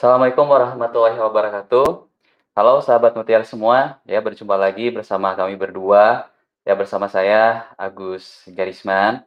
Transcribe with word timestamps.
Assalamualaikum 0.00 0.48
warahmatullahi 0.48 1.20
wabarakatuh. 1.20 2.08
Halo 2.56 2.80
sahabat 2.80 3.12
mutiara 3.12 3.44
semua, 3.44 4.00
ya 4.08 4.16
berjumpa 4.24 4.56
lagi 4.56 4.88
bersama 4.88 5.36
kami 5.36 5.60
berdua, 5.60 6.24
ya 6.64 6.72
bersama 6.72 7.04
saya 7.04 7.68
Agus 7.76 8.48
Garisman. 8.48 9.20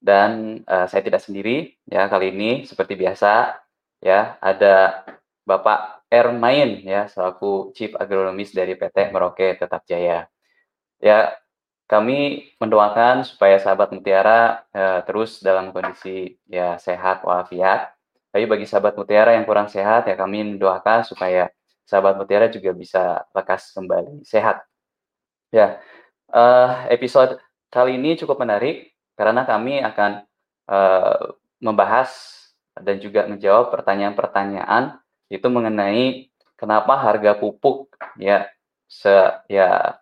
Dan 0.00 0.64
uh, 0.64 0.88
saya 0.88 1.04
tidak 1.04 1.20
sendiri. 1.20 1.76
Ya 1.84 2.08
kali 2.08 2.32
ini 2.32 2.64
seperti 2.64 2.96
biasa 2.96 3.52
ya 4.00 4.40
ada 4.40 5.04
Bapak 5.44 6.08
Ermain 6.08 6.80
ya 6.80 7.04
selaku 7.04 7.76
Chief 7.76 7.92
Agronomis 7.92 8.56
dari 8.56 8.80
PT 8.80 9.12
Merauke 9.12 9.60
Tetap 9.60 9.84
Jaya. 9.84 10.24
Ya 11.04 11.36
kami 11.84 12.48
mendoakan 12.64 13.28
supaya 13.28 13.60
sahabat 13.60 13.92
mutiara 13.92 14.64
uh, 14.72 15.04
terus 15.04 15.44
dalam 15.44 15.68
kondisi 15.68 16.40
ya 16.48 16.80
sehat 16.80 17.20
walafiat 17.28 17.93
tapi 18.34 18.50
bagi 18.50 18.66
sahabat 18.66 18.98
mutiara 18.98 19.38
yang 19.38 19.46
kurang 19.46 19.70
sehat, 19.70 20.10
ya 20.10 20.18
kami 20.18 20.42
mendoakan 20.42 21.06
supaya 21.06 21.54
sahabat 21.86 22.18
mutiara 22.18 22.50
juga 22.50 22.74
bisa 22.74 23.22
lekas 23.30 23.70
kembali 23.70 24.26
sehat. 24.26 24.66
Ya, 25.54 25.78
uh, 26.34 26.82
episode 26.90 27.38
kali 27.70 27.94
ini 27.94 28.18
cukup 28.18 28.42
menarik 28.42 28.90
karena 29.14 29.46
kami 29.46 29.78
akan 29.86 30.26
uh, 30.66 31.38
membahas 31.62 32.10
dan 32.74 32.98
juga 32.98 33.30
menjawab 33.30 33.70
pertanyaan-pertanyaan 33.70 34.98
itu 35.30 35.46
mengenai 35.46 36.26
kenapa 36.58 36.98
harga 36.98 37.38
pupuk 37.38 37.94
ya 38.18 38.50
se 38.90 39.14
ya 39.46 39.94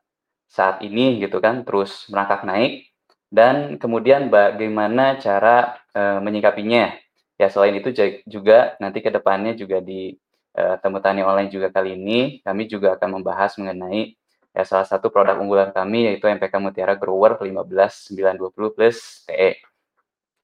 saat 0.49 0.81
ini 0.81 1.21
gitu 1.21 1.37
kan 1.37 1.69
terus 1.69 2.09
merangkak 2.09 2.49
naik 2.49 2.89
dan 3.29 3.77
kemudian 3.77 4.33
bagaimana 4.33 5.21
cara 5.21 5.85
uh, 5.93 6.17
menyikapinya 6.25 6.97
Ya 7.41 7.49
selain 7.49 7.75
itu 7.75 7.91
juga 8.29 8.77
nanti 8.79 9.01
ke 9.01 9.11
depannya 9.11 9.57
juga 9.57 9.81
di 9.81 10.15
uh, 10.57 10.77
Temu 10.79 11.01
Tani 11.01 11.25
Online 11.25 11.51
juga 11.51 11.73
kali 11.73 11.97
ini 11.97 12.45
kami 12.45 12.69
juga 12.69 12.95
akan 12.97 13.21
membahas 13.21 13.57
mengenai 13.57 14.15
ya 14.53 14.63
salah 14.69 14.85
satu 14.85 15.09
produk 15.09 15.41
unggulan 15.41 15.73
kami 15.73 16.13
yaitu 16.13 16.29
MPK 16.29 16.55
Mutiara 16.61 16.95
Grower 16.95 17.41
15920 17.41 18.77
plus 18.77 19.25
TE. 19.25 19.59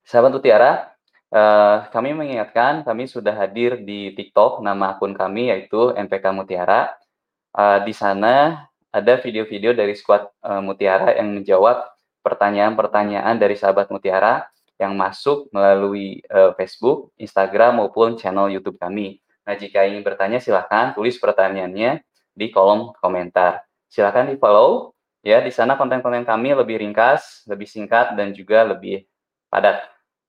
Sahabat 0.09 0.33
Mutiara, 0.33 0.97
uh, 1.29 1.85
kami 1.93 2.17
mengingatkan 2.17 2.81
kami 2.89 3.05
sudah 3.05 3.37
hadir 3.37 3.85
di 3.85 4.17
TikTok 4.17 4.65
nama 4.65 4.97
akun 4.97 5.13
kami 5.13 5.53
yaitu 5.53 5.93
MPK 5.93 6.33
Mutiara. 6.33 6.97
Uh, 7.53 7.85
di 7.85 7.93
sana 7.93 8.65
ada 8.89 9.21
video-video 9.21 9.77
dari 9.77 9.93
squad 9.93 10.33
uh, 10.41 10.65
Mutiara 10.65 11.13
yang 11.13 11.37
menjawab 11.37 11.85
pertanyaan-pertanyaan 12.25 13.37
dari 13.37 13.57
sahabat 13.61 13.93
Mutiara 13.93 14.49
yang 14.79 14.95
masuk 14.95 15.51
melalui 15.51 16.23
uh, 16.31 16.55
Facebook, 16.55 17.11
Instagram 17.19 17.83
maupun 17.83 18.15
channel 18.15 18.47
YouTube 18.47 18.79
kami. 18.79 19.19
Nah, 19.43 19.59
jika 19.59 19.83
ingin 19.85 20.07
bertanya 20.07 20.39
silahkan 20.39 20.95
tulis 20.95 21.19
pertanyaannya 21.19 22.01
di 22.39 22.47
kolom 22.55 22.95
komentar. 23.03 23.67
Silahkan 23.91 24.31
di 24.31 24.39
follow 24.39 24.95
ya 25.27 25.43
di 25.43 25.51
sana 25.51 25.75
konten-konten 25.75 26.23
kami 26.23 26.55
lebih 26.55 26.79
ringkas, 26.79 27.43
lebih 27.51 27.67
singkat 27.67 28.15
dan 28.15 28.31
juga 28.31 28.63
lebih 28.63 29.05
padat. 29.51 29.83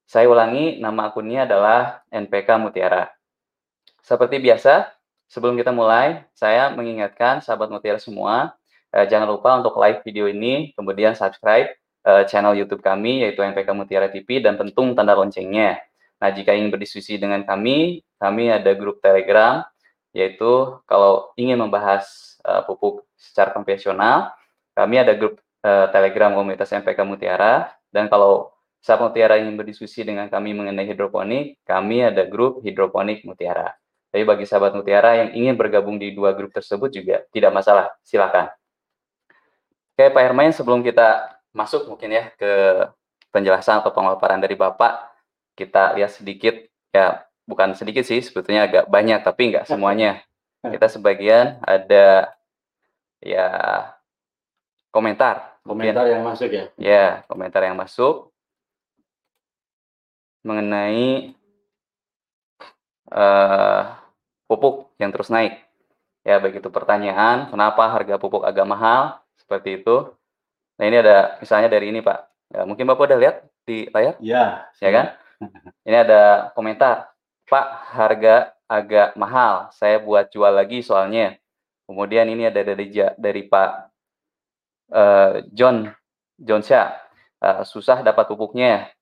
Saya 0.09 0.25
ulangi 0.25 0.81
nama 0.81 1.13
akunnya 1.13 1.45
adalah 1.45 2.01
NPK 2.09 2.57
Mutiara. 2.57 3.13
Seperti 4.01 4.41
biasa, 4.41 4.89
sebelum 5.29 5.53
kita 5.53 5.69
mulai, 5.69 6.25
saya 6.33 6.73
mengingatkan 6.73 7.45
sahabat 7.45 7.69
Mutiara 7.69 8.01
semua, 8.01 8.57
eh, 8.89 9.05
jangan 9.05 9.29
lupa 9.29 9.61
untuk 9.61 9.77
like 9.77 10.01
video 10.01 10.25
ini, 10.25 10.73
kemudian 10.73 11.13
subscribe 11.13 11.69
uh, 12.05 12.23
channel 12.27 12.55
YouTube 12.55 12.83
kami 12.83 13.23
yaitu 13.25 13.41
MPK 13.43 13.69
Mutiara 13.75 14.07
TV 14.11 14.39
dan 14.39 14.55
pentung 14.55 14.93
tanda 14.93 15.15
loncengnya. 15.15 15.79
Nah, 16.19 16.29
jika 16.35 16.51
ingin 16.51 16.71
berdiskusi 16.71 17.15
dengan 17.15 17.43
kami, 17.47 18.03
kami 18.19 18.51
ada 18.51 18.71
grup 18.75 18.99
Telegram 18.99 19.63
yaitu 20.11 20.79
kalau 20.89 21.31
ingin 21.37 21.55
membahas 21.55 22.35
uh, 22.43 22.65
pupuk 22.65 23.05
secara 23.15 23.53
konvensional, 23.53 24.33
kami 24.73 24.99
ada 24.99 25.13
grup 25.15 25.37
uh, 25.63 25.87
Telegram 25.93 26.33
komunitas 26.33 26.73
MPK 26.73 27.05
Mutiara 27.05 27.71
dan 27.93 28.09
kalau 28.09 28.51
sahabat 28.79 29.11
Mutiara 29.11 29.39
ingin 29.39 29.59
berdiskusi 29.59 30.07
dengan 30.07 30.27
kami 30.31 30.55
mengenai 30.55 30.87
hidroponik, 30.87 31.59
kami 31.67 32.03
ada 32.03 32.23
grup 32.25 32.63
Hidroponik 32.63 33.27
Mutiara. 33.27 33.75
Tapi 34.09 34.25
bagi 34.25 34.45
sahabat 34.49 34.73
Mutiara 34.73 35.21
yang 35.21 35.29
ingin 35.37 35.53
bergabung 35.53 36.01
di 36.01 36.09
dua 36.15 36.33
grup 36.33 36.49
tersebut 36.49 36.89
juga 36.89 37.21
tidak 37.29 37.51
masalah, 37.53 37.93
silakan. 38.01 38.49
Oke, 39.93 40.09
Pak 40.09 40.23
Hermain, 40.23 40.55
sebelum 40.55 40.81
kita 40.81 41.38
masuk 41.53 41.89
mungkin 41.89 42.13
ya 42.13 42.29
ke 42.37 42.85
penjelasan 43.33 43.81
atau 43.81 43.93
pemaparan 43.93 44.41
dari 44.41 44.57
Bapak, 44.57 45.09
kita 45.53 45.97
lihat 45.97 46.13
sedikit 46.13 46.55
ya 46.89 47.25
bukan 47.45 47.73
sedikit 47.73 48.05
sih 48.05 48.21
sebetulnya 48.21 48.65
agak 48.69 48.85
banyak 48.89 49.19
tapi 49.21 49.53
nggak 49.53 49.65
semuanya. 49.69 50.21
Kita 50.59 50.91
sebagian 50.91 51.61
ada 51.63 52.35
ya 53.23 53.47
komentar. 54.91 55.59
Komentar 55.63 56.03
mungkin. 56.05 56.13
yang 56.17 56.23
masuk 56.25 56.49
ya? 56.49 56.65
Ya, 56.75 57.05
komentar 57.29 57.61
yang 57.63 57.77
masuk 57.77 58.33
mengenai 60.41 61.35
uh, 63.11 63.99
pupuk 64.49 64.89
yang 64.97 65.13
terus 65.13 65.29
naik. 65.29 65.61
Ya, 66.27 66.37
begitu 66.41 66.67
pertanyaan, 66.67 67.47
kenapa 67.47 67.87
harga 67.87 68.19
pupuk 68.19 68.43
agak 68.43 68.67
mahal? 68.67 69.21
Seperti 69.39 69.81
itu. 69.81 70.11
Nah 70.79 70.85
ini 70.87 70.97
ada 71.03 71.35
misalnya 71.43 71.67
dari 71.67 71.91
ini 71.91 71.99
Pak. 71.99 72.19
Ya, 72.49 72.63
mungkin 72.65 72.87
Bapak 72.87 73.11
udah 73.11 73.19
lihat 73.19 73.35
di 73.67 73.85
layar? 73.91 74.15
Iya. 74.17 74.65
Ya 74.79 74.89
kan? 74.89 75.05
Ini 75.87 75.97
ada 76.01 76.51
komentar. 76.57 77.13
Pak, 77.45 77.67
harga 77.93 78.57
agak 78.65 79.13
mahal. 79.13 79.69
Saya 79.73 80.01
buat 80.01 80.33
jual 80.33 80.49
lagi 80.49 80.81
soalnya. 80.81 81.37
Kemudian 81.89 82.29
ini 82.29 82.45
ada 82.45 82.61
dari 82.61 82.89
dari 83.17 83.41
Pak 83.49 83.69
uh, 84.93 85.41
John 85.53 85.89
John 86.37 86.61
Syah. 86.61 86.93
Uh, 87.41 87.61
susah 87.65 88.01
dapat 88.01 88.29
pupuknya. 88.29 88.93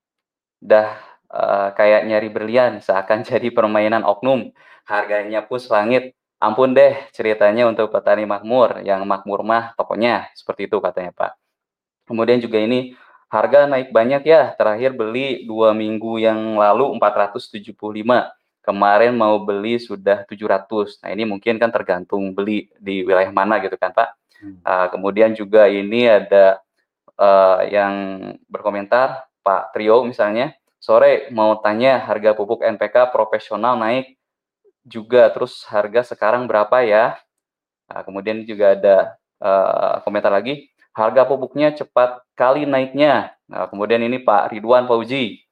Dah 0.59 0.95
uh, 1.31 1.71
kayak 1.75 2.07
nyari 2.07 2.29
berlian, 2.31 2.79
seakan 2.79 3.23
jadi 3.29 3.47
permainan 3.51 4.03
oknum. 4.03 4.51
Harganya 4.87 5.43
pun 5.43 5.59
selangit. 5.59 6.15
Ampun 6.37 6.71
deh 6.77 6.93
ceritanya 7.11 7.65
untuk 7.67 7.89
petani 7.89 8.23
makmur. 8.23 8.79
Yang 8.85 9.03
makmur 9.09 9.41
mah 9.41 9.73
pokoknya 9.73 10.31
seperti 10.37 10.69
itu 10.69 10.77
katanya 10.79 11.11
Pak. 11.15 11.46
Kemudian 12.07 12.39
juga 12.39 12.57
ini 12.63 12.95
harga 13.27 13.67
naik 13.67 13.91
banyak 13.91 14.23
ya. 14.23 14.55
Terakhir 14.55 14.95
beli 14.95 15.43
dua 15.43 15.75
minggu 15.75 16.17
yang 16.23 16.55
lalu 16.55 16.95
475. 16.95 17.75
Kemarin 18.63 19.13
mau 19.15 19.39
beli 19.43 19.79
sudah 19.79 20.23
700. 20.27 21.03
Nah 21.03 21.09
ini 21.11 21.23
mungkin 21.27 21.59
kan 21.59 21.71
tergantung 21.71 22.31
beli 22.31 22.71
di 22.79 23.03
wilayah 23.03 23.31
mana 23.31 23.59
gitu 23.59 23.75
kan 23.75 23.91
Pak. 23.91 24.09
Hmm. 24.39 24.59
Uh, 24.63 24.87
kemudian 24.91 25.31
juga 25.35 25.67
ini 25.67 26.07
ada 26.07 26.59
uh, 27.19 27.63
yang 27.67 27.93
berkomentar 28.47 29.27
Pak 29.43 29.75
Trio 29.75 30.03
misalnya. 30.07 30.55
Sore 30.79 31.27
mau 31.35 31.59
tanya 31.59 31.99
harga 31.99 32.31
pupuk 32.31 32.63
NPK 32.63 33.11
profesional 33.11 33.75
naik 33.75 34.15
juga. 34.87 35.27
Terus 35.31 35.63
harga 35.67 36.15
sekarang 36.15 36.47
berapa 36.47 36.83
ya? 36.83 37.19
Nah, 37.87 38.03
kemudian 38.03 38.43
juga 38.43 38.75
ada 38.75 39.15
uh, 39.39 40.03
komentar 40.03 40.31
lagi 40.31 40.67
harga 40.97 41.29
pupuknya 41.29 41.69
cepat 41.77 42.25
kali 42.33 42.65
naiknya. 42.65 43.37
Nah, 43.45 43.69
kemudian 43.69 44.01
ini 44.01 44.17
Pak 44.17 44.49
Ridwan 44.49 44.89
Fauzi, 44.89 45.45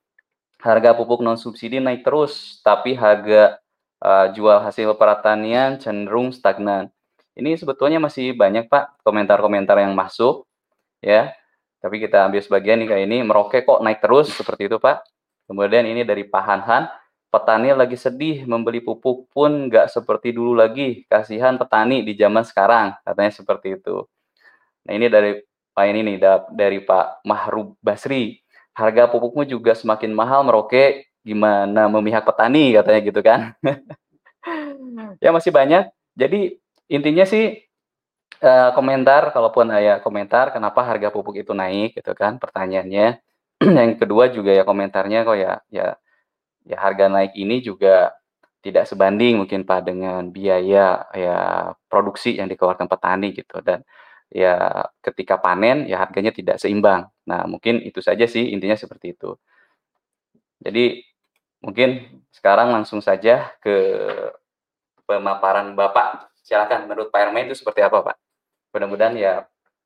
harga 0.57 0.97
pupuk 0.97 1.21
non 1.21 1.37
subsidi 1.37 1.77
naik 1.77 2.01
terus, 2.01 2.57
tapi 2.65 2.97
harga 2.97 3.61
uh, 4.01 4.33
jual 4.33 4.57
hasil 4.65 4.97
pertanian 4.97 5.77
cenderung 5.77 6.33
stagnan. 6.33 6.89
Ini 7.37 7.61
sebetulnya 7.61 8.01
masih 8.01 8.33
banyak 8.33 8.65
Pak 8.65 9.05
komentar-komentar 9.05 9.77
yang 9.77 9.93
masuk, 9.93 10.49
ya. 10.97 11.29
Tapi 11.77 12.01
kita 12.01 12.25
ambil 12.25 12.41
sebagian 12.41 12.81
nih 12.81 12.89
kayak 12.89 13.03
ini, 13.05 13.17
Merauke 13.21 13.61
kok 13.61 13.85
naik 13.85 14.01
terus 14.01 14.33
seperti 14.33 14.65
itu 14.65 14.81
Pak. 14.81 15.05
Kemudian 15.45 15.85
ini 15.85 16.01
dari 16.01 16.25
Pak 16.25 16.41
Hanhan, 16.41 16.89
petani 17.29 17.69
lagi 17.69 17.93
sedih 17.93 18.49
membeli 18.49 18.81
pupuk 18.81 19.29
pun 19.29 19.69
nggak 19.69 19.93
seperti 19.93 20.33
dulu 20.33 20.57
lagi. 20.57 21.05
Kasihan 21.05 21.53
petani 21.61 22.01
di 22.01 22.17
zaman 22.17 22.41
sekarang, 22.41 22.97
katanya 23.05 23.29
seperti 23.29 23.77
itu. 23.77 24.09
Nah 24.85 24.93
ini 24.93 25.05
dari 25.09 25.31
Pak 25.75 25.85
ini 25.91 25.99
nih 26.07 26.17
dari 26.53 26.79
Pak 26.79 27.25
Mahrub 27.27 27.75
Basri. 27.83 28.39
Harga 28.75 29.07
pupukmu 29.11 29.43
juga 29.43 29.75
semakin 29.75 30.11
mahal 30.15 30.47
Merauke. 30.47 31.09
Gimana 31.25 31.89
memihak 31.89 32.23
petani 32.23 32.77
katanya 32.77 33.01
gitu 33.01 33.21
kan? 33.25 33.39
ya 35.23 35.33
masih 35.33 35.51
banyak. 35.51 35.89
Jadi 36.15 36.61
intinya 36.87 37.25
sih 37.25 37.65
uh, 38.45 38.71
komentar 38.77 39.33
kalaupun 39.33 39.73
ya 39.75 39.99
komentar 39.99 40.53
kenapa 40.53 40.85
harga 40.85 41.09
pupuk 41.09 41.41
itu 41.41 41.51
naik 41.51 41.97
gitu 41.97 42.13
kan 42.13 42.37
pertanyaannya. 42.37 43.19
Yang 43.79 43.91
kedua 43.99 44.29
juga 44.31 44.53
ya 44.53 44.63
komentarnya 44.63 45.25
kok 45.25 45.37
ya 45.39 45.53
ya 45.73 45.97
ya 46.65 46.77
harga 46.77 47.09
naik 47.09 47.33
ini 47.35 47.61
juga 47.61 48.13
tidak 48.65 48.89
sebanding 48.89 49.37
mungkin 49.45 49.61
Pak 49.61 49.81
dengan 49.85 50.25
biaya 50.33 51.05
ya 51.13 51.39
produksi 51.85 52.37
yang 52.41 52.49
dikeluarkan 52.49 52.89
petani 52.89 53.29
gitu 53.37 53.61
dan 53.61 53.85
ya 54.29 54.85
ketika 55.01 55.37
panen 55.37 55.85
ya 55.89 56.01
harganya 56.01 56.33
tidak 56.33 56.57
seimbang. 56.57 57.07
Nah, 57.25 57.45
mungkin 57.49 57.81
itu 57.81 58.01
saja 58.01 58.25
sih 58.25 58.53
intinya 58.53 58.77
seperti 58.77 59.17
itu. 59.17 59.37
Jadi 60.61 61.03
mungkin 61.61 62.21
sekarang 62.33 62.73
langsung 62.73 63.01
saja 63.01 63.53
ke 63.61 63.75
pemaparan 65.05 65.73
Bapak. 65.73 66.29
Silakan 66.45 66.85
menurut 66.85 67.09
Pak 67.09 67.19
Hermain 67.25 67.49
itu 67.49 67.57
seperti 67.57 67.81
apa, 67.81 68.05
Pak? 68.05 68.17
Mudah-mudahan 68.69 69.17
ya 69.17 69.33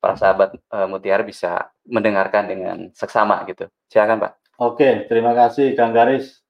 para 0.00 0.16
sahabat 0.16 0.56
uh, 0.72 0.88
Mutiara 0.88 1.24
bisa 1.24 1.72
mendengarkan 1.88 2.48
dengan 2.48 2.76
seksama 2.92 3.40
gitu. 3.48 3.68
Silakan, 3.88 4.20
Pak. 4.20 4.32
Oke, 4.60 5.08
terima 5.08 5.32
kasih 5.32 5.72
Kang 5.72 5.96
Garis. 5.96 6.44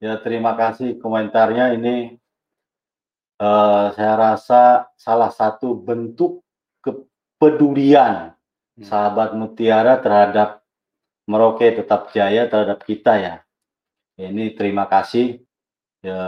Ya, 0.00 0.16
terima 0.20 0.56
kasih 0.56 0.96
komentarnya 1.00 1.76
ini 1.76 2.16
uh, 3.40 3.92
saya 3.96 4.14
rasa 4.16 4.88
salah 4.96 5.32
satu 5.32 5.76
bentuk 5.76 6.44
kepedulian 7.40 8.36
hmm. 8.76 8.84
sahabat 8.84 9.32
Mutiara 9.32 9.96
terhadap 9.96 10.60
Merauke 11.24 11.72
tetap 11.72 12.12
jaya 12.12 12.44
terhadap 12.50 12.84
kita 12.84 13.16
ya. 13.16 13.34
Ini 14.20 14.52
terima 14.58 14.90
kasih. 14.90 15.40
Ya, 16.02 16.20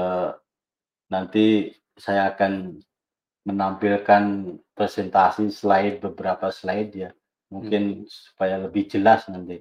nanti 1.11 1.75
saya 1.99 2.33
akan 2.33 2.79
menampilkan 3.43 4.57
presentasi 4.73 5.51
slide 5.51 6.01
beberapa 6.01 6.49
slide 6.55 6.93
ya. 6.95 7.11
Mungkin 7.51 8.07
hmm. 8.07 8.09
supaya 8.09 8.63
lebih 8.63 8.89
jelas 8.89 9.27
nanti. 9.27 9.59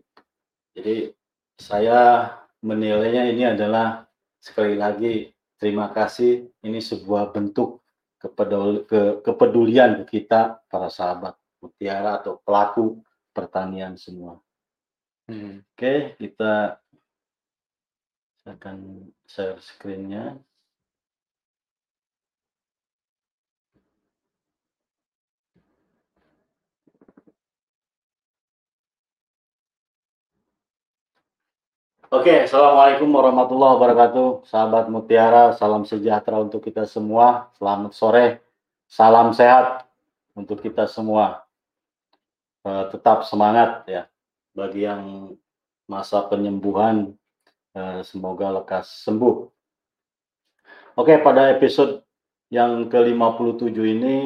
Jadi 0.78 1.10
saya 1.58 2.32
menilainya 2.62 3.28
ini 3.28 3.44
adalah 3.50 4.06
sekali 4.38 4.78
lagi 4.78 5.34
terima 5.58 5.90
kasih 5.90 6.48
ini 6.64 6.80
sebuah 6.80 7.34
bentuk 7.34 7.82
kepedul 8.22 8.86
ke, 8.86 9.26
kepedulian 9.26 10.06
kita 10.06 10.62
para 10.70 10.94
sahabat 10.94 11.41
mutiara 11.62 12.18
atau 12.18 12.42
pelaku 12.42 13.00
pertanian 13.32 13.94
semua. 13.96 14.42
Hmm. 15.30 15.64
Oke, 15.78 16.18
kita 16.18 16.82
akan 18.50 19.08
share 19.30 19.62
screen-nya. 19.62 20.42
Oke, 32.12 32.44
Assalamualaikum 32.44 33.08
warahmatullahi 33.08 33.80
wabarakatuh. 33.80 34.44
Sahabat 34.44 34.92
Mutiara, 34.92 35.56
salam 35.56 35.88
sejahtera 35.88 36.44
untuk 36.44 36.60
kita 36.60 36.84
semua. 36.84 37.48
Selamat 37.56 37.96
sore, 37.96 38.44
salam 38.84 39.32
sehat 39.32 39.88
untuk 40.36 40.60
kita 40.60 40.92
semua. 40.92 41.41
Uh, 42.62 42.86
tetap 42.94 43.26
semangat 43.26 43.86
ya. 43.90 44.06
Bagi 44.54 44.86
yang 44.86 45.34
masa 45.90 46.26
penyembuhan, 46.30 47.16
uh, 47.74 48.06
semoga 48.06 48.62
lekas 48.62 49.02
sembuh. 49.08 49.50
Oke, 51.00 51.18
pada 51.24 51.50
episode 51.50 52.04
yang 52.52 52.92
ke-57 52.92 53.78
ini, 53.82 54.18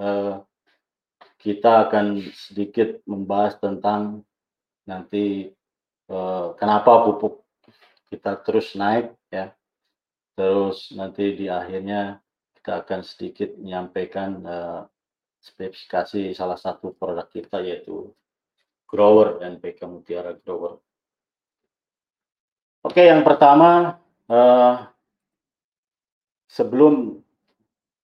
uh, 0.00 0.40
kita 1.42 1.90
akan 1.90 2.24
sedikit 2.32 3.02
membahas 3.04 3.58
tentang 3.60 4.24
nanti 4.88 5.52
Eh, 6.04 6.48
kenapa 6.60 7.00
pupuk 7.08 7.48
kita 8.12 8.36
terus 8.44 8.76
naik 8.76 9.16
ya. 9.32 9.56
Terus 10.36 10.92
nanti 10.92 11.32
di 11.32 11.46
akhirnya 11.48 12.20
kita 12.60 12.84
akan 12.84 13.00
sedikit 13.06 13.54
menyampaikan 13.60 14.30
uh, 14.42 14.80
spesifikasi 15.44 16.32
salah 16.32 16.56
satu 16.56 16.96
produk 16.96 17.28
kita 17.28 17.60
yaitu 17.60 18.08
grower 18.88 19.44
dan 19.44 19.60
PK 19.60 19.84
Mutiara 19.84 20.32
Grower. 20.40 20.80
Oke, 22.80 23.04
yang 23.04 23.20
pertama 23.20 24.00
uh, 24.28 24.88
sebelum 26.48 27.20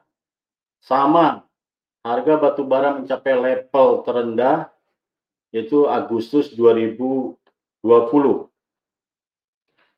sama 0.79 1.43
harga 2.07 2.39
batu 2.39 2.63
bara 2.63 2.95
mencapai 2.95 3.35
level 3.35 4.07
terendah 4.07 4.71
yaitu 5.57 5.89
Agustus 5.89 6.53
2020. 6.53 7.33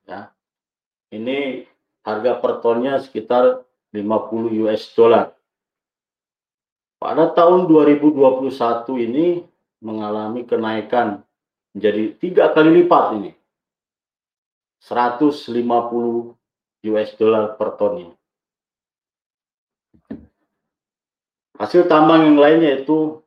Ya. 0.07 0.31
Ini 1.11 1.67
harga 2.07 2.39
per 2.39 2.63
tonnya 2.63 3.03
sekitar 3.03 3.67
50 3.91 4.55
US 4.63 4.87
dollar. 4.95 5.35
Pada 6.95 7.27
tahun 7.35 7.67
2021 7.67 8.47
ini 9.03 9.43
mengalami 9.83 10.47
kenaikan 10.47 11.27
menjadi 11.75 12.15
tiga 12.15 12.55
kali 12.55 12.83
lipat 12.83 13.19
ini. 13.19 13.31
150 14.79 15.43
US 16.87 17.09
dollar 17.19 17.59
per 17.59 17.75
tonnya. 17.75 18.15
Hasil 21.59 21.91
tambang 21.91 22.23
yang 22.23 22.39
lainnya 22.39 22.79
itu 22.79 23.19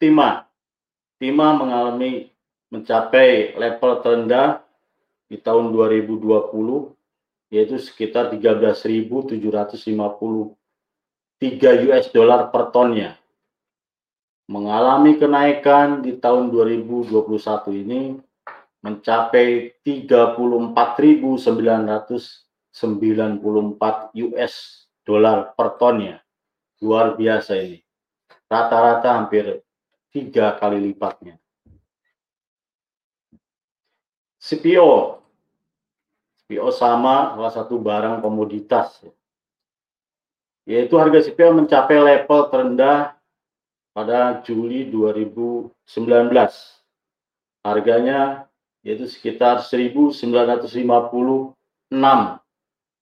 timah. 0.00 0.45
Timah 1.16 1.56
mengalami 1.56 2.28
mencapai 2.68 3.56
level 3.56 3.92
terendah 4.04 4.60
di 5.32 5.40
tahun 5.40 5.72
2020 5.72 6.92
yaitu 7.48 7.78
sekitar 7.78 8.28
13.753 8.34 9.40
US 11.88 12.06
dollar 12.12 12.50
per 12.52 12.68
tonnya. 12.74 13.16
Mengalami 14.46 15.18
kenaikan 15.18 16.04
di 16.04 16.14
tahun 16.20 16.54
2021 16.54 17.10
ini 17.82 18.20
mencapai 18.84 19.74
34.994 19.82 21.02
US 24.30 24.54
dolar 25.02 25.50
per 25.58 25.68
tonnya. 25.80 26.22
Luar 26.78 27.16
biasa 27.18 27.56
ini. 27.58 27.82
Rata-rata 28.46 29.18
hampir 29.18 29.65
tiga 30.16 30.56
kali 30.56 30.80
lipatnya. 30.80 31.36
CPO. 34.40 35.20
CPO 36.40 36.72
sama 36.72 37.36
salah 37.36 37.52
satu 37.52 37.76
barang 37.76 38.24
komoditas. 38.24 39.04
Yaitu 40.64 40.96
harga 40.96 41.20
CPO 41.28 41.52
mencapai 41.52 42.00
level 42.00 42.40
terendah 42.48 43.12
pada 43.92 44.40
Juli 44.40 44.88
2019. 44.88 45.68
Harganya 47.60 48.48
yaitu 48.80 49.04
sekitar 49.10 49.60
1956 49.66 50.16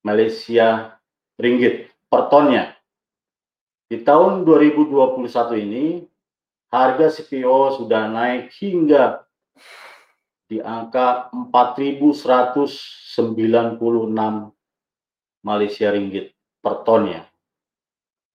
Malaysia 0.03 0.69
ringgit 1.39 1.93
per 2.09 2.27
tonnya. 2.33 2.75
Di 3.85 4.01
tahun 4.01 4.49
2021 4.49 5.61
ini 5.61 6.09
harga 6.75 7.07
CPO 7.07 7.79
sudah 7.79 8.11
naik 8.11 8.51
hingga 8.59 9.23
di 10.51 10.59
angka 10.59 11.31
4.196 11.31 13.79
Malaysia 15.47 15.95
ringgit 15.95 16.35
per 16.59 16.83
tonnya. 16.83 17.31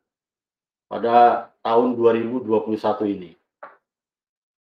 pada 0.86 1.50
tahun 1.66 1.98
2021 1.98 2.78
ini. 3.10 3.34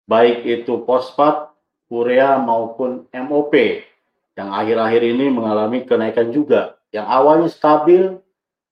Baik 0.08 0.48
itu 0.48 0.80
fosfat, 0.88 1.51
urea 1.92 2.40
maupun 2.40 3.12
MOP 3.12 3.54
yang 4.40 4.50
akhir-akhir 4.56 5.02
ini 5.04 5.28
mengalami 5.28 5.84
kenaikan 5.84 6.32
juga. 6.32 6.80
Yang 6.96 7.08
awalnya 7.12 7.50
stabil, 7.52 8.16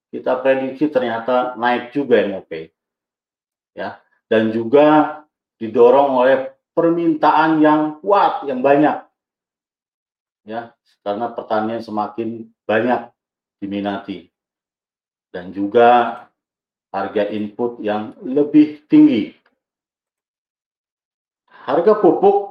kita 0.09 0.39
prediksi 0.39 0.87
ternyata 0.87 1.59
naik 1.59 1.91
juga 1.91 2.23
MOP. 2.23 2.71
Ya, 3.75 3.99
dan 4.31 4.55
juga 4.55 5.19
didorong 5.59 6.15
oleh 6.15 6.55
permintaan 6.71 7.59
yang 7.59 7.99
kuat, 7.99 8.47
yang 8.47 8.63
banyak. 8.63 9.03
Ya, 10.47 10.71
karena 11.03 11.29
pertanian 11.35 11.83
semakin 11.83 12.47
banyak 12.63 13.11
diminati 13.59 14.31
dan 15.29 15.53
juga 15.53 16.23
harga 16.89 17.29
input 17.29 17.77
yang 17.83 18.17
lebih 18.25 18.81
tinggi. 18.89 19.37
Harga 21.45 22.01
pupuk 22.01 22.48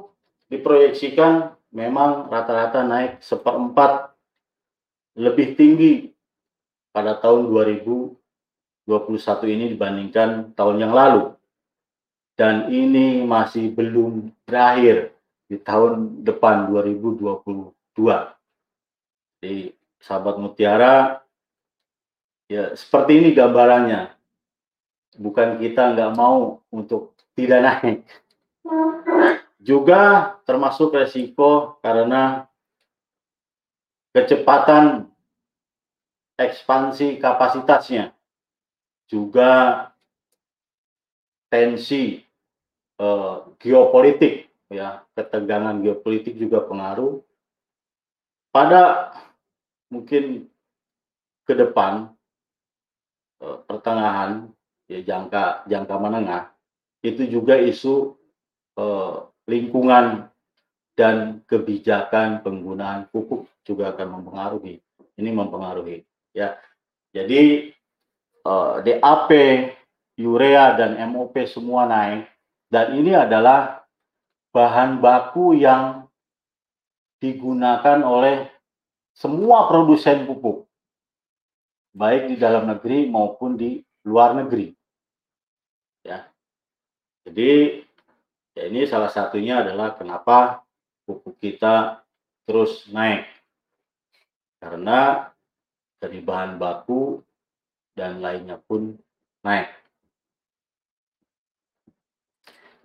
diproyeksikan 0.49 1.53
memang 1.69 2.27
rata-rata 2.27 2.81
naik 2.81 3.21
seperempat 3.21 4.09
lebih 5.17 5.53
tinggi 5.53 6.09
pada 6.89 7.17
tahun 7.21 7.49
2021 7.53 8.17
ini 9.53 9.65
dibandingkan 9.77 10.57
tahun 10.57 10.77
yang 10.81 10.93
lalu. 10.93 11.37
Dan 12.33 12.71
ini 12.71 13.21
masih 13.27 13.69
belum 13.75 14.31
berakhir 14.47 15.11
di 15.45 15.59
tahun 15.59 16.23
depan 16.23 16.71
2022. 16.71 17.69
Jadi 19.39 19.75
sahabat 19.99 20.39
mutiara 20.39 21.19
ya 22.47 22.73
seperti 22.73 23.19
ini 23.19 23.29
gambarannya 23.35 24.15
bukan 25.19 25.59
kita 25.59 25.91
nggak 25.93 26.15
mau 26.15 26.63
untuk 26.71 27.13
tidak 27.35 27.59
naik 27.61 27.99
juga 29.59 30.35
termasuk 30.47 30.95
resiko 30.95 31.77
karena 31.83 32.47
kecepatan 34.15 35.11
ekspansi 36.39 37.19
kapasitasnya. 37.19 38.15
Juga 39.09 39.85
tensi 41.51 42.23
eh, 42.99 43.37
geopolitik 43.59 44.47
ya. 44.71 45.03
Ketegangan 45.13 45.83
geopolitik 45.83 46.39
juga 46.39 46.63
pengaruh. 46.63 47.19
Pada 48.49 49.13
mungkin 49.91 50.47
ke 51.43 51.53
depan 51.53 52.15
eh, 53.43 53.57
pertengahan 53.67 54.47
ya 54.89 55.03
jangka 55.03 55.67
jangka 55.67 55.95
menengah 55.99 56.43
itu 57.03 57.27
juga 57.27 57.59
isu 57.59 58.15
eh, 58.79 59.28
lingkungan 59.49 60.29
dan 60.93 61.41
kebijakan 61.49 62.45
penggunaan 62.45 63.09
pupuk 63.09 63.49
juga 63.65 63.97
akan 63.97 64.21
mempengaruhi 64.21 64.77
ini 65.17 65.29
mempengaruhi 65.33 66.05
ya 66.37 66.53
jadi 67.09 67.73
eh, 68.45 68.75
DAP 68.85 69.29
urea 70.19 70.77
dan 70.77 71.01
MOP 71.09 71.33
semua 71.49 71.89
naik 71.89 72.29
dan 72.69 72.93
ini 72.93 73.17
adalah 73.17 73.81
bahan 74.53 75.01
baku 75.01 75.57
yang 75.57 76.05
digunakan 77.19 77.99
oleh 78.05 78.47
semua 79.17 79.67
produsen 79.67 80.23
pupuk, 80.23 80.63
baik 81.91 82.31
di 82.31 82.35
dalam 82.39 82.71
negeri 82.71 83.09
maupun 83.11 83.59
di 83.59 83.83
luar 84.07 84.31
negeri. 84.37 84.71
Ya. 86.07 86.23
Jadi 87.27 87.83
ya 88.59 88.67
ini 88.67 88.83
salah 88.83 89.07
satunya 89.07 89.63
adalah 89.63 89.95
kenapa 89.95 90.67
pupuk 91.07 91.39
kita 91.39 92.03
terus 92.43 92.91
naik. 92.91 93.23
Karena 94.59 95.31
dari 95.95 96.19
bahan 96.19 96.59
baku 96.59 97.23
dan 97.95 98.19
lainnya 98.19 98.59
pun 98.59 98.99
naik. 99.47 99.71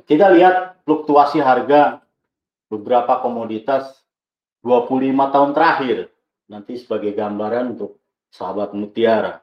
Kita 0.07 0.31
lihat 0.31 0.87
fluktuasi 0.87 1.43
harga 1.43 1.99
beberapa 2.71 3.19
komoditas 3.19 4.05
25 4.63 5.35
tahun 5.35 5.51
terakhir 5.57 5.97
nanti 6.47 6.79
sebagai 6.79 7.11
gambaran 7.17 7.75
untuk 7.75 7.99
sahabat 8.31 8.77
mutiara. 8.77 9.43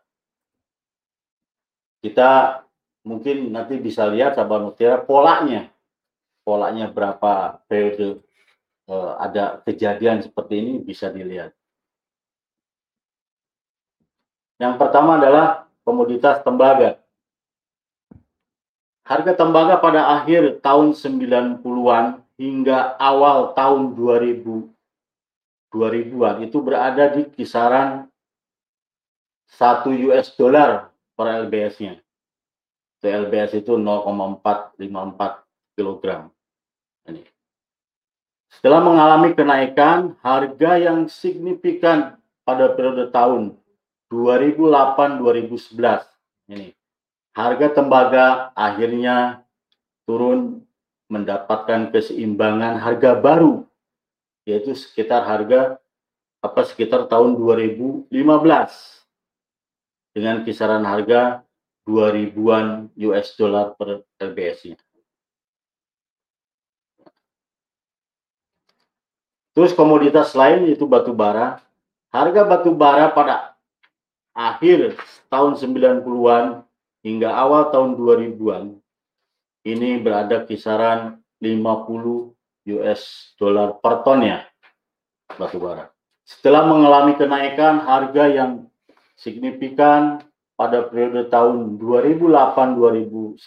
Kita 1.99 2.61
mungkin 3.03 3.51
nanti 3.51 3.81
bisa 3.81 4.05
lihat 4.07 4.37
sahabat 4.37 4.61
mutiara 4.63 5.01
polanya. 5.01 5.67
Polanya 6.41 6.89
berapa 6.89 7.61
periode 7.69 8.21
eh, 8.89 9.11
ada 9.21 9.61
kejadian 9.61 10.25
seperti 10.25 10.53
ini 10.57 10.73
bisa 10.81 11.13
dilihat. 11.13 11.53
Yang 14.61 14.75
pertama 14.77 15.17
adalah 15.17 15.65
komoditas 15.81 16.41
tembaga. 16.45 17.01
Harga 19.01 19.33
tembaga 19.33 19.81
pada 19.81 20.21
akhir 20.21 20.61
tahun 20.61 20.93
90-an 20.93 22.21
hingga 22.37 22.95
awal 23.01 23.57
tahun 23.57 23.97
2000 23.97 24.69
2000-an 25.71 26.43
itu 26.43 26.59
berada 26.59 27.15
di 27.15 27.25
kisaran 27.31 28.11
1 29.55 29.87
US 30.11 30.35
dollar 30.35 30.91
per 31.15 31.47
LBS-nya. 31.47 31.99
LBS 33.01 33.65
itu 33.65 33.81
0,454 33.81 35.50
kg. 35.81 36.29
Setelah 38.51 38.83
mengalami 38.83 39.31
kenaikan 39.33 40.19
harga 40.21 40.77
yang 40.77 41.07
signifikan 41.07 42.19
pada 42.43 42.75
periode 42.75 43.07
tahun 43.09 43.55
2008-2011. 44.11 46.51
Ini. 46.51 46.75
Harga 47.31 47.67
tembaga 47.71 48.51
akhirnya 48.53 49.47
turun 50.03 50.67
mendapatkan 51.07 51.95
keseimbangan 51.95 52.75
harga 52.75 53.15
baru 53.15 53.63
yaitu 54.43 54.75
sekitar 54.75 55.23
harga 55.23 55.79
apa 56.43 56.61
sekitar 56.67 57.07
tahun 57.07 57.39
2015 57.39 58.11
dengan 60.11 60.43
kisaran 60.43 60.83
harga 60.83 61.47
2000-an 61.87 62.91
US 62.99 63.31
dollar 63.39 63.79
per 63.79 64.03
LBS-nya. 64.19 64.75
Terus 69.51 69.75
komoditas 69.75 70.31
lain 70.31 70.67
yaitu 70.67 70.87
batu 70.87 71.11
bara. 71.11 71.59
Harga 72.11 72.43
batu 72.43 72.75
bara 72.75 73.07
pada 73.11 73.55
akhir 74.35 74.99
tahun 75.31 75.55
90-an 75.55 76.63
hingga 77.03 77.29
awal 77.31 77.71
tahun 77.71 77.95
2000-an 77.95 78.79
ini 79.63 79.99
berada 80.01 80.43
kisaran 80.43 81.23
50 81.39 82.35
US 82.77 83.01
dollar 83.39 83.79
per 83.79 84.03
tonnya 84.03 84.45
batu 85.39 85.57
bara. 85.57 85.89
Setelah 86.27 86.67
mengalami 86.67 87.15
kenaikan 87.17 87.79
harga 87.83 88.27
yang 88.29 88.51
signifikan 89.19 90.23
pada 90.55 90.85
periode 90.87 91.27
tahun 91.33 91.79
2008-2011, 91.81 93.39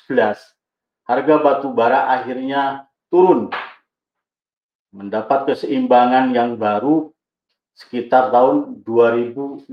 harga 1.07 1.35
batu 1.41 1.69
bara 1.71 2.11
akhirnya 2.17 2.89
turun 3.09 3.49
mendapat 4.95 5.51
keseimbangan 5.51 6.31
yang 6.31 6.55
baru 6.55 7.11
sekitar 7.75 8.31
tahun 8.31 8.87
2015. 8.87 9.67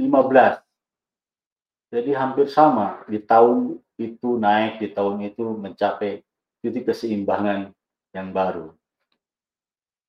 Jadi 1.93 2.11
hampir 2.17 2.49
sama 2.49 3.05
di 3.05 3.21
tahun 3.21 3.77
itu 4.01 4.41
naik, 4.41 4.81
di 4.81 4.89
tahun 4.89 5.21
itu 5.29 5.45
mencapai 5.53 6.25
titik 6.65 6.89
keseimbangan 6.89 7.69
yang 8.17 8.33
baru. 8.33 8.73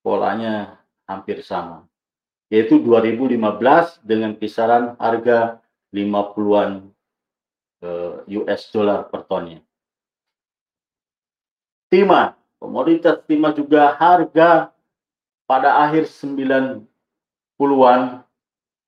Polanya 0.00 0.80
hampir 1.04 1.44
sama. 1.44 1.84
Yaitu 2.48 2.80
2015 2.80 4.00
dengan 4.00 4.32
kisaran 4.32 4.96
harga 4.96 5.60
50-an 5.92 6.88
eh, 7.84 8.14
US 8.40 8.62
dollar 8.72 9.12
per 9.12 9.28
tonnya. 9.28 9.60
Timah, 11.92 12.32
komoditas 12.56 13.20
timah 13.28 13.52
juga 13.52 13.92
harga 13.92 14.72
pada 15.46 15.84
akhir 15.84 16.08
90-an 16.08 18.24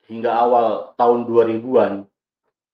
hingga 0.08 0.30
awal 0.30 0.94
tahun 0.96 1.26
2000-an 1.26 2.06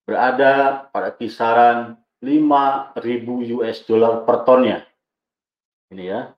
berada 0.05 0.85
pada 0.91 1.11
kisaran 1.15 1.97
5.000 2.21 3.57
US 3.57 3.79
dollar 3.87 4.27
per 4.27 4.45
tonnya. 4.45 4.85
Ini 5.95 6.05
ya. 6.05 6.35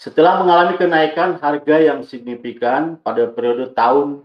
Setelah 0.00 0.40
mengalami 0.40 0.80
kenaikan 0.80 1.36
harga 1.36 1.76
yang 1.76 2.00
signifikan 2.08 2.96
pada 3.04 3.28
periode 3.28 3.76
tahun 3.76 4.24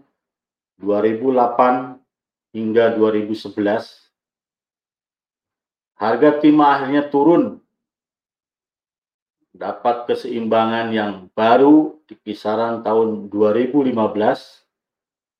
2008 0.79 1.99
hingga 2.55 2.95
2011, 2.95 3.59
harga 5.99 6.29
timah 6.39 6.79
akhirnya 6.79 7.03
turun 7.11 7.59
dapat 9.55 10.03
keseimbangan 10.11 10.91
yang 10.91 11.31
baru 11.31 11.95
di 12.03 12.19
kisaran 12.19 12.83
tahun 12.83 13.31
2015 13.31 13.95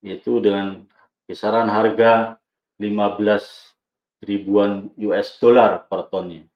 yaitu 0.08 0.39
dengan 0.39 0.88
kisaran 1.28 1.67
harga 1.67 2.39
15 2.80 4.23
ribuan 4.23 4.88
US 4.95 5.36
dollar 5.43 5.84
per 5.91 6.08
tonnya. 6.08 6.47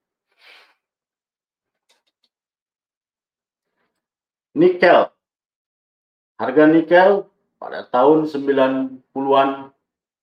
Nikel. 4.55 5.11
Harga 6.39 6.63
nikel 6.71 7.27
pada 7.59 7.83
tahun 7.83 8.31
90-an 8.31 9.75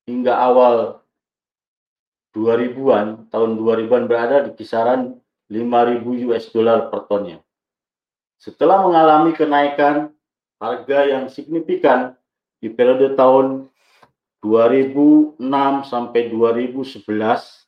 hingga 0.09 0.33
awal 0.33 1.05
2000-an, 2.33 3.29
tahun 3.29 3.51
2000-an 3.61 4.05
berada 4.09 4.49
di 4.49 4.57
kisaran 4.57 5.21
5.000 5.51 6.27
US 6.31 6.45
dollar 6.51 6.91
per 6.91 7.07
tonnya. 7.07 7.39
Setelah 8.37 8.83
mengalami 8.85 9.33
kenaikan 9.33 10.13
harga 10.61 10.99
yang 11.07 11.25
signifikan 11.31 12.17
di 12.61 12.73
periode 12.73 13.15
tahun 13.15 13.71
2006 14.45 15.41
sampai 15.87 16.31
2011, 16.31 17.67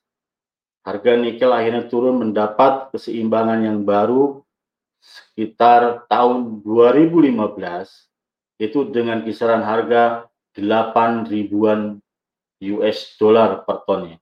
harga 0.85 1.13
nikel 1.17 1.51
akhirnya 1.53 1.85
turun 1.89 2.21
mendapat 2.21 2.93
keseimbangan 2.95 3.61
yang 3.65 3.79
baru 3.85 4.41
sekitar 4.99 6.09
tahun 6.11 6.65
2015 6.67 7.39
itu 8.59 8.79
dengan 8.91 9.23
kisaran 9.23 9.63
harga 9.63 10.27
8 10.59 11.31
ribuan 11.31 12.03
US 12.59 13.15
dollar 13.15 13.63
per 13.63 13.87
tonnya. 13.87 14.19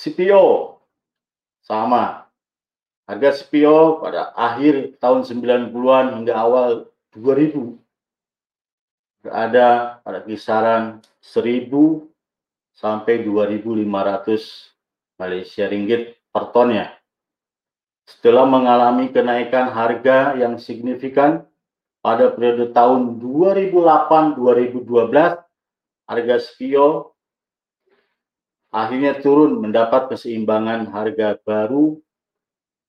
CPO 0.00 0.80
sama. 1.60 2.24
Harga 3.04 3.36
CPO 3.36 4.00
pada 4.00 4.32
akhir 4.32 4.96
tahun 4.96 5.28
90-an 5.28 6.16
hingga 6.16 6.32
awal 6.38 6.88
2000 7.12 7.76
berada 9.20 10.00
pada 10.00 10.24
kisaran 10.24 11.04
1000 11.20 11.68
sampai 12.72 13.28
2500 13.28 15.20
Malaysia 15.20 15.68
ringgit 15.68 16.16
per 16.32 16.48
tonnya. 16.54 16.96
Setelah 18.08 18.48
mengalami 18.48 19.12
kenaikan 19.12 19.68
harga 19.68 20.32
yang 20.40 20.56
signifikan 20.56 21.44
pada 22.00 22.32
periode 22.32 22.72
tahun 22.72 23.20
2008-2012, 23.20 25.44
harga 26.08 26.34
CPO 26.40 27.12
akhirnya 28.70 29.18
turun 29.18 29.58
mendapat 29.58 30.14
keseimbangan 30.14 30.90
harga 30.94 31.38
baru 31.42 31.98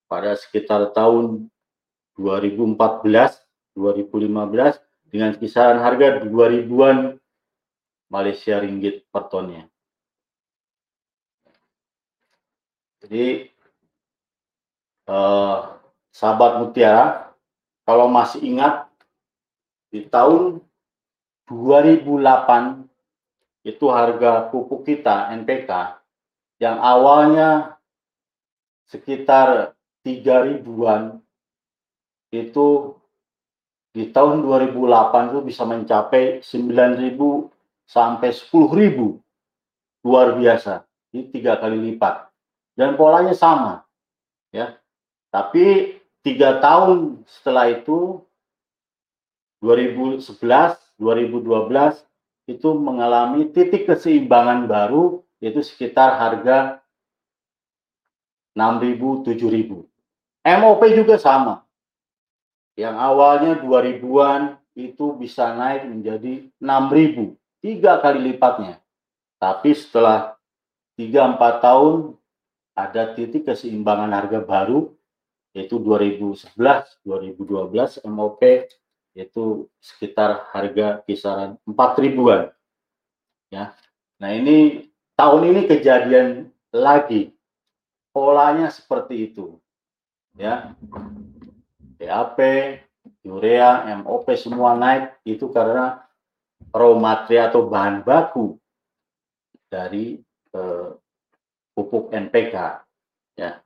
pada 0.05 0.37
sekitar 0.37 0.93
tahun 0.93 1.49
2014 2.17 2.77
2015 3.73 4.77
dengan 5.11 5.31
kisaran 5.35 5.81
harga 5.81 6.23
2000-an 6.23 7.17
Malaysia 8.11 8.59
ringgit 8.59 9.07
per 9.07 9.31
tonnya. 9.31 9.67
Jadi 13.01 13.49
eh, 15.07 15.57
sahabat 16.11 16.51
Mutiara 16.61 17.33
kalau 17.87 18.11
masih 18.11 18.43
ingat 18.43 18.85
di 19.89 20.05
tahun 20.05 20.61
2008 21.49 22.90
itu 23.61 23.85
harga 23.89 24.49
pupuk 24.49 24.85
kita 24.85 25.29
NPK 25.41 26.01
yang 26.61 26.81
awalnya 26.81 27.77
sekitar 28.89 29.77
3 30.05 30.49
ribuan 30.49 31.21
itu 32.33 32.97
di 33.91 34.07
tahun 34.09 34.41
2008 34.47 35.35
itu 35.35 35.39
bisa 35.43 35.63
mencapai 35.67 36.39
9.000 36.41 37.19
sampai 37.85 38.29
10.000 38.31 39.19
luar 40.01 40.33
biasa 40.39 40.87
ini 41.11 41.27
tiga 41.27 41.59
kali 41.59 41.77
lipat. 41.91 42.31
Dan 42.73 42.95
polanya 42.95 43.35
sama 43.35 43.83
ya. 44.55 44.79
Tapi 45.27 45.99
tiga 46.23 46.59
tahun 46.63 47.23
setelah 47.27 47.67
itu 47.71 48.23
2011 49.59 50.25
2012 50.97 52.01
itu 52.51 52.69
mengalami 52.75 53.47
titik 53.49 53.87
keseimbangan 53.87 54.67
baru 54.67 55.23
yaitu 55.39 55.63
sekitar 55.63 56.19
harga 56.19 56.83
6.000 58.53 59.23
7.000. 59.23 59.87
MOP 60.41 60.81
juga 60.91 61.15
sama. 61.15 61.63
Yang 62.75 62.95
awalnya 62.97 63.53
2000-an 63.61 64.57
itu 64.75 65.15
bisa 65.19 65.53
naik 65.53 65.87
menjadi 65.87 66.47
6.000, 66.59 67.35
tiga 67.59 67.99
kali 67.99 68.19
lipatnya. 68.31 68.79
Tapi 69.39 69.75
setelah 69.75 70.35
3-4 70.95 71.65
tahun 71.65 71.95
ada 72.75 73.13
titik 73.15 73.47
keseimbangan 73.47 74.11
harga 74.11 74.39
baru 74.43 74.91
yaitu 75.51 75.79
2011, 75.83 76.55
2012 77.03 78.07
MOP 78.07 78.41
yaitu 79.11 79.67
sekitar 79.83 80.47
harga 80.55 81.03
kisaran 81.03 81.59
4 81.67 82.03
ribuan. 82.03 82.51
Ya. 83.51 83.75
Nah, 84.21 84.31
ini 84.31 84.87
tahun 85.19 85.51
ini 85.51 85.61
kejadian 85.67 86.27
lagi. 86.71 87.35
Polanya 88.11 88.67
seperti 88.71 89.31
itu. 89.31 89.59
Ya. 90.35 90.75
DAP, 91.99 92.39
urea, 93.23 93.87
MOP 94.03 94.27
semua 94.35 94.75
naik 94.75 95.15
itu 95.27 95.47
karena 95.51 96.03
raw 96.71 96.91
material 96.95 97.51
atau 97.51 97.67
bahan 97.67 98.03
baku 98.03 98.55
dari 99.71 100.19
eh, 100.55 100.89
pupuk 101.75 102.11
NPK. 102.11 102.55
Ya. 103.39 103.63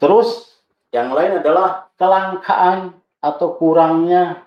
Terus 0.00 0.56
yang 0.92 1.12
lain 1.12 1.44
adalah 1.44 1.92
kelangkaan 2.00 2.96
atau 3.20 3.56
kurangnya 3.56 4.43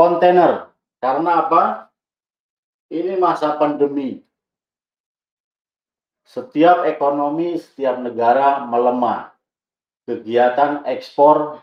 kontainer. 0.00 0.72
Karena 0.96 1.44
apa? 1.44 1.92
Ini 2.88 3.20
masa 3.20 3.60
pandemi. 3.60 4.24
Setiap 6.24 6.88
ekonomi, 6.88 7.60
setiap 7.60 8.00
negara 8.00 8.64
melemah. 8.64 9.36
Kegiatan 10.08 10.88
ekspor 10.88 11.60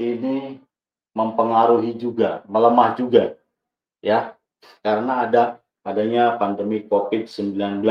ini 0.00 0.58
mempengaruhi 1.14 1.94
juga, 1.94 2.42
melemah 2.48 2.96
juga. 2.98 3.36
Ya, 4.02 4.34
karena 4.82 5.28
ada 5.28 5.42
adanya 5.84 6.34
pandemi 6.40 6.82
COVID-19. 6.88 7.84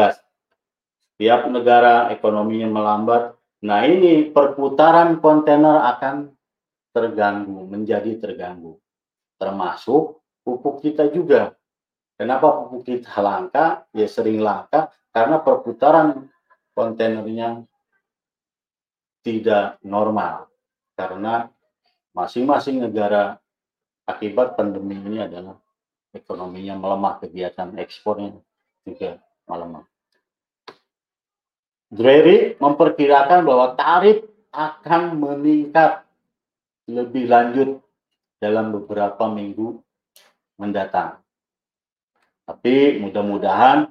Setiap 0.99 1.47
negara 1.47 2.11
ekonominya 2.11 2.67
melambat. 2.67 3.37
Nah, 3.63 3.87
ini 3.87 4.27
perputaran 4.27 5.23
kontainer 5.23 5.79
akan 5.95 6.35
terganggu, 6.91 7.63
menjadi 7.63 8.19
terganggu 8.19 8.82
termasuk 9.43 10.23
pupuk 10.47 10.79
kita 10.79 11.11
juga. 11.11 11.51
Kenapa 12.15 12.63
pupuk 12.63 12.87
kita 12.87 13.19
langka? 13.19 13.83
Ya 13.91 14.07
sering 14.07 14.39
langka 14.39 14.87
karena 15.11 15.43
perputaran 15.43 16.31
kontainernya 16.71 17.67
tidak 19.19 19.75
normal. 19.83 20.47
Karena 20.95 21.51
masing-masing 22.15 22.79
negara 22.79 23.35
akibat 24.07 24.55
pandemi 24.55 24.95
ini 24.95 25.19
adalah 25.19 25.59
ekonominya 26.15 26.79
melemah, 26.79 27.19
kegiatan 27.19 27.75
ekspornya 27.75 28.39
juga 28.87 29.19
melemah. 29.49 29.83
Dreri 31.91 32.55
memperkirakan 32.57 33.43
bahwa 33.43 33.75
tarif 33.75 34.23
akan 34.53 35.17
meningkat 35.19 36.05
lebih 36.87 37.27
lanjut 37.27 37.82
dalam 38.43 38.75
beberapa 38.75 39.31
minggu 39.31 39.79
mendatang. 40.59 41.23
Tapi 42.43 42.99
mudah-mudahan 42.99 43.87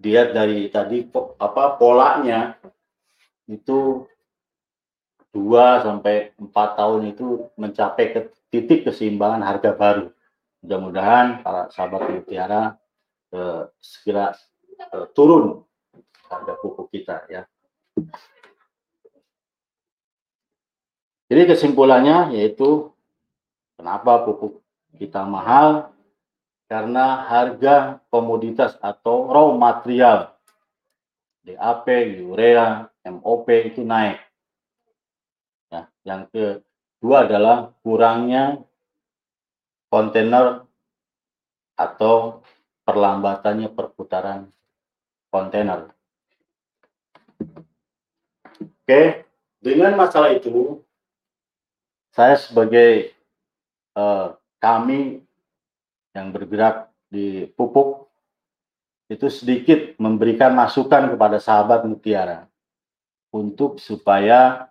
dia 0.00 0.32
dari 0.32 0.72
tadi 0.72 1.04
apa 1.36 1.76
polanya 1.76 2.56
itu 3.44 4.08
dua 5.28 5.84
sampai 5.84 6.32
empat 6.40 6.80
tahun 6.80 7.12
itu 7.12 7.52
mencapai 7.60 8.04
ke 8.16 8.20
titik 8.48 8.88
keseimbangan 8.88 9.44
harga 9.44 9.76
baru. 9.76 10.06
Mudah-mudahan 10.64 11.44
para 11.44 11.68
sahabat 11.68 12.08
mutiara 12.08 12.80
eh, 13.36 13.68
segera 13.76 14.32
eh, 14.80 15.06
turun 15.12 15.60
harga 16.32 16.52
pupuk 16.56 16.88
kita 16.88 17.28
ya. 17.28 17.44
Jadi 21.30 21.42
kesimpulannya 21.46 22.34
yaitu 22.34 22.90
Kenapa 23.80 24.28
pupuk 24.28 24.60
kita 25.00 25.24
mahal? 25.24 25.88
Karena 26.68 27.24
harga 27.24 27.96
komoditas 28.12 28.76
atau 28.84 29.32
raw 29.32 29.48
material 29.56 30.36
DAP, 31.48 31.88
urea, 32.28 32.92
MOP 33.08 33.48
itu 33.48 33.80
naik. 33.80 34.20
Ya, 35.72 35.88
yang 36.04 36.28
kedua 36.28 37.24
adalah 37.24 37.72
kurangnya 37.80 38.60
kontainer 39.88 40.68
atau 41.72 42.44
perlambatannya 42.84 43.72
perputaran 43.72 44.52
kontainer. 45.32 45.88
Oke, 48.60 49.24
dengan 49.64 49.96
masalah 49.96 50.36
itu, 50.36 50.84
saya 52.12 52.36
sebagai 52.36 53.16
eh, 53.96 54.28
kami 54.60 55.24
yang 56.14 56.34
bergerak 56.34 56.90
di 57.10 57.46
pupuk 57.54 58.10
itu 59.10 59.26
sedikit 59.26 59.98
memberikan 59.98 60.54
masukan 60.54 61.10
kepada 61.10 61.42
sahabat 61.42 61.82
Mutiara 61.82 62.46
untuk 63.34 63.82
supaya 63.82 64.70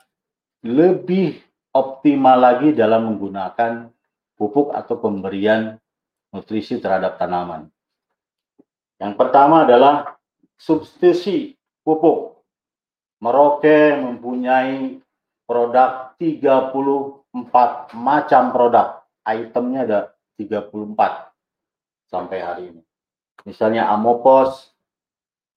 lebih 0.63 1.39
optimal 1.75 2.39
lagi 2.39 2.71
dalam 2.71 3.11
menggunakan 3.11 3.91
pupuk 4.39 4.71
atau 4.71 4.95
pemberian 4.99 5.75
nutrisi 6.31 6.79
terhadap 6.79 7.19
tanaman. 7.19 7.67
Yang 8.99 9.13
pertama 9.15 9.67
adalah 9.67 10.15
substitusi 10.59 11.55
pupuk. 11.83 12.39
Merauke 13.19 13.99
mempunyai 13.99 15.03
produk 15.43 16.15
34 16.15 17.95
macam 17.95 18.43
produk 18.55 18.87
itemnya 19.25 19.81
ada 19.85 19.99
34 20.39 20.71
sampai 22.09 22.37
hari 22.39 22.63
ini. 22.73 22.83
Misalnya 23.43 23.87
Amopos 23.91 24.71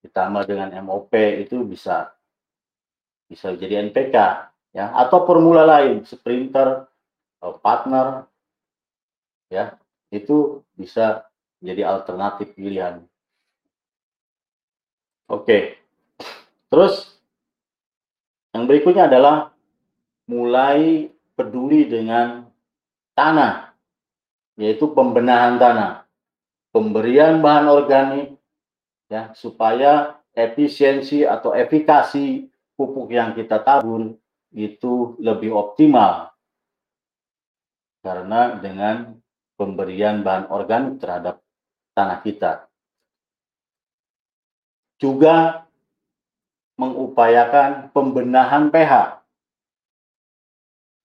ditambah 0.02 0.46
dengan 0.46 0.74
MOP 0.82 1.14
itu 1.14 1.62
bisa 1.62 2.10
bisa 3.30 3.54
jadi 3.54 3.86
NPK 3.88 4.16
ya 4.74 4.92
atau 4.98 5.24
formula 5.24 5.62
lain 5.62 6.02
sprinter 6.02 6.90
partner 7.62 8.26
ya 9.46 9.78
itu 10.12 10.60
bisa 10.74 11.24
jadi 11.62 11.86
alternatif 11.86 12.52
pilihan. 12.58 13.00
Oke. 15.30 15.80
Terus 16.68 17.08
yang 18.52 18.68
berikutnya 18.68 19.08
adalah 19.08 19.54
mulai 20.28 21.08
peduli 21.32 21.88
dengan 21.88 22.41
tanah, 23.22 23.54
yaitu 24.58 24.90
pembenahan 24.90 25.54
tanah, 25.62 26.10
pemberian 26.74 27.38
bahan 27.38 27.70
organik, 27.70 28.34
ya 29.06 29.30
supaya 29.38 30.18
efisiensi 30.34 31.22
atau 31.22 31.54
efikasi 31.54 32.50
pupuk 32.74 33.14
yang 33.14 33.30
kita 33.38 33.62
tabur 33.62 34.18
itu 34.50 35.14
lebih 35.22 35.54
optimal 35.54 36.34
karena 38.02 38.58
dengan 38.58 39.14
pemberian 39.54 40.26
bahan 40.26 40.50
organik 40.50 40.98
terhadap 40.98 41.38
tanah 41.94 42.18
kita. 42.26 42.52
Juga 44.98 45.62
mengupayakan 46.74 47.94
pembenahan 47.94 48.74
pH 48.74 49.21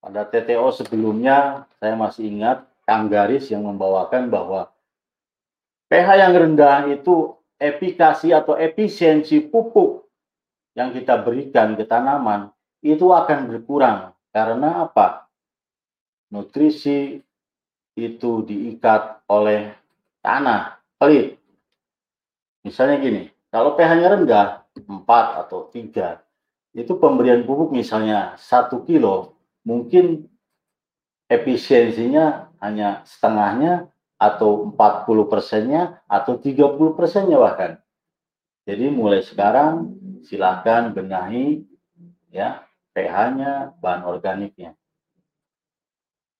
pada 0.08 0.24
TTO 0.24 0.72
sebelumnya, 0.72 1.68
saya 1.84 2.00
masih 2.00 2.32
ingat 2.32 2.64
Kang 2.88 3.12
Garis 3.12 3.52
yang 3.52 3.68
membawakan 3.68 4.32
bahwa 4.32 4.72
pH 5.92 6.08
yang 6.16 6.32
rendah 6.32 6.88
itu 6.88 7.36
efikasi 7.60 8.32
atau 8.32 8.56
efisiensi 8.56 9.44
pupuk 9.44 10.08
yang 10.80 10.96
kita 10.96 11.20
berikan 11.20 11.76
ke 11.76 11.84
tanaman 11.84 12.56
itu 12.80 13.12
akan 13.12 13.52
berkurang. 13.52 14.16
Karena 14.32 14.88
apa? 14.88 15.28
Nutrisi 16.32 17.20
itu 18.00 18.32
diikat 18.48 19.28
oleh 19.28 19.76
tanah, 20.24 20.80
pelit. 20.96 21.36
Misalnya 22.64 23.04
gini, 23.04 23.28
kalau 23.52 23.76
pH-nya 23.76 24.08
rendah, 24.08 24.64
4 24.72 25.44
atau 25.44 25.68
3, 25.68 26.24
itu 26.72 26.96
pemberian 26.96 27.44
pupuk 27.44 27.76
misalnya 27.76 28.40
1 28.40 28.88
kilo, 28.88 29.37
mungkin 29.68 30.32
efisiensinya 31.28 32.56
hanya 32.64 33.04
setengahnya 33.04 33.92
atau 34.16 34.72
40 34.72 35.28
persennya 35.28 36.00
atau 36.08 36.40
30 36.40 36.96
persennya 36.96 37.36
bahkan. 37.36 37.72
Jadi 38.64 38.88
mulai 38.88 39.22
sekarang 39.28 39.92
silakan 40.24 40.96
benahi 40.96 41.68
ya 42.32 42.64
pH-nya, 42.96 43.78
bahan 43.78 44.04
organiknya. 44.10 44.74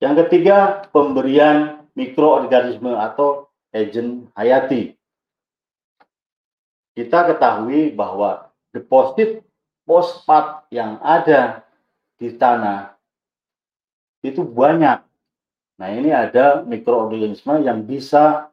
Yang 0.02 0.26
ketiga, 0.26 0.90
pemberian 0.90 1.86
mikroorganisme 1.94 2.98
atau 2.98 3.50
agent 3.70 4.30
hayati. 4.34 4.98
Kita 6.98 7.30
ketahui 7.30 7.94
bahwa 7.94 8.50
deposit 8.74 9.46
fosfat 9.86 10.66
yang 10.74 10.98
ada 11.06 11.62
di 12.18 12.34
tanah 12.34 12.97
itu 14.28 14.44
banyak. 14.44 15.00
Nah, 15.78 15.90
ini 15.94 16.10
ada 16.10 16.66
mikroorganisme 16.66 17.62
yang 17.62 17.86
bisa 17.86 18.50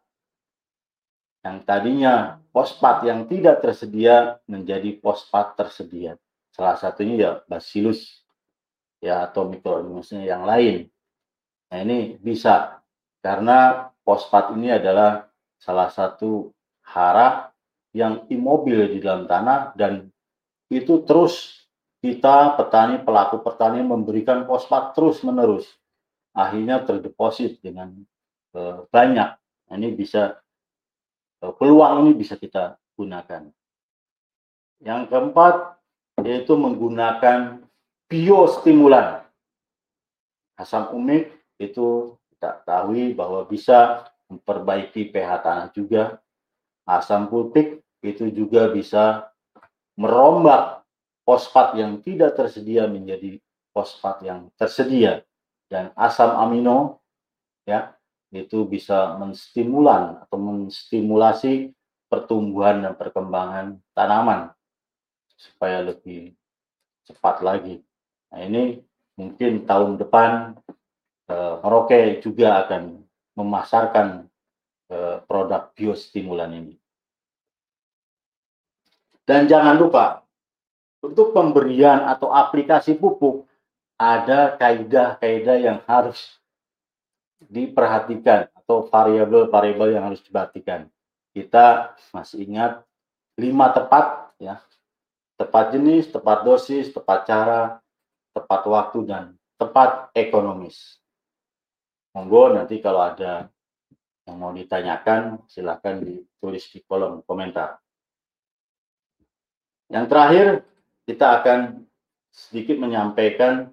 yang 1.45 1.61
tadinya 1.65 2.41
fosfat 2.53 3.05
yang 3.05 3.29
tidak 3.29 3.61
tersedia 3.61 4.41
menjadi 4.49 4.97
fosfat 5.01 5.57
tersedia. 5.57 6.17
Salah 6.55 6.79
satunya 6.79 7.15
ya 7.19 7.31
bacillus 7.49 8.25
ya 9.01 9.29
atau 9.29 9.49
mikroorganisme 9.49 10.25
yang 10.25 10.47
lain. 10.47 10.89
Nah, 11.69 11.79
ini 11.83 12.17
bisa 12.21 12.81
karena 13.25 13.91
fosfat 14.05 14.53
ini 14.55 14.73
adalah 14.73 15.27
salah 15.57 15.89
satu 15.89 16.53
hara 16.85 17.51
yang 17.97 18.29
imobil 18.29 18.85
di 18.91 19.01
dalam 19.01 19.25
tanah 19.25 19.73
dan 19.75 20.13
itu 20.69 21.01
terus 21.09 21.64
kita 22.05 22.61
petani 22.61 23.01
pelaku 23.01 23.41
pertanian 23.41 23.89
memberikan 23.89 24.45
fosfat 24.45 24.93
terus 24.93 25.25
menerus 25.25 25.65
akhirnya 26.37 26.85
terdeposit 26.85 27.65
dengan 27.65 27.97
uh, 28.53 28.85
banyak. 28.93 29.33
Nah, 29.41 29.75
ini 29.81 29.97
bisa 29.97 30.37
uh, 31.41 31.53
peluang 31.57 32.05
ini 32.05 32.13
bisa 32.13 32.37
kita 32.37 32.77
gunakan. 32.93 33.49
Yang 34.85 35.01
keempat 35.09 35.81
yaitu 36.21 36.53
menggunakan 36.61 37.65
biostimulan. 38.13 39.25
Asam 40.61 40.93
umik 40.93 41.33
itu 41.57 42.21
kita 42.37 42.61
tahu 42.69 43.17
bahwa 43.17 43.49
bisa 43.49 44.13
memperbaiki 44.29 45.09
pH 45.09 45.31
tanah 45.41 45.69
juga. 45.73 46.21
Asam 46.85 47.33
pulpik 47.33 47.81
itu 48.05 48.29
juga 48.29 48.69
bisa 48.69 49.33
merombak 49.97 50.84
fosfat 51.25 51.81
yang 51.81 51.99
tidak 52.05 52.37
tersedia 52.37 52.85
menjadi 52.87 53.41
fosfat 53.73 54.23
yang 54.23 54.53
tersedia 54.55 55.25
dan 55.67 55.91
asam 55.97 56.31
amino 56.37 57.01
ya 57.65 57.97
itu 58.35 58.67
bisa 58.67 59.17
menstimulan 59.17 60.21
atau 60.27 60.39
menstimulasi 60.39 61.71
pertumbuhan 62.11 62.83
dan 62.83 62.95
perkembangan 62.99 63.79
tanaman 63.95 64.51
supaya 65.39 65.83
lebih 65.83 66.35
cepat 67.07 67.43
lagi. 67.47 67.83
Nah 68.35 68.41
ini 68.43 68.83
mungkin 69.15 69.63
tahun 69.67 70.03
depan 70.03 70.59
eh, 71.31 71.55
Merauke 71.63 72.19
juga 72.19 72.67
akan 72.67 73.07
memasarkan 73.39 74.27
eh, 74.91 75.17
produk 75.27 75.71
biostimulan 75.79 76.51
ini. 76.55 76.75
Dan 79.25 79.49
jangan 79.49 79.79
lupa 79.79 80.24
untuk 81.11 81.37
pemberian 81.37 82.09
atau 82.09 82.33
aplikasi 82.33 82.97
pupuk 82.97 83.45
ada 84.01 84.57
kaidah-kaidah 84.57 85.59
yang 85.61 85.79
harus 85.85 86.41
diperhatikan 87.45 88.49
atau 88.57 88.89
variabel-variabel 88.89 90.01
yang 90.01 90.05
harus 90.09 90.25
diperhatikan. 90.25 90.89
Kita 91.35 91.93
masih 92.15 92.49
ingat 92.49 92.83
lima 93.37 93.71
tepat 93.75 94.33
ya. 94.41 94.63
Tepat 95.35 95.75
jenis, 95.75 96.15
tepat 96.15 96.47
dosis, 96.47 96.95
tepat 96.95 97.27
cara, 97.27 97.83
tepat 98.31 98.63
waktu 98.71 98.99
dan 99.03 99.25
tepat 99.59 100.15
ekonomis. 100.15 101.03
Monggo 102.15 102.55
nanti 102.55 102.79
kalau 102.79 103.03
ada 103.03 103.51
yang 104.25 104.37
mau 104.39 104.55
ditanyakan 104.55 105.43
silahkan 105.51 105.99
ditulis 105.99 106.71
di 106.71 106.79
kolom 106.87 107.27
komentar. 107.27 107.83
Yang 109.91 110.07
terakhir 110.07 110.47
kita 111.05 111.41
akan 111.41 111.85
sedikit 112.35 112.81
menyampaikan 112.81 113.71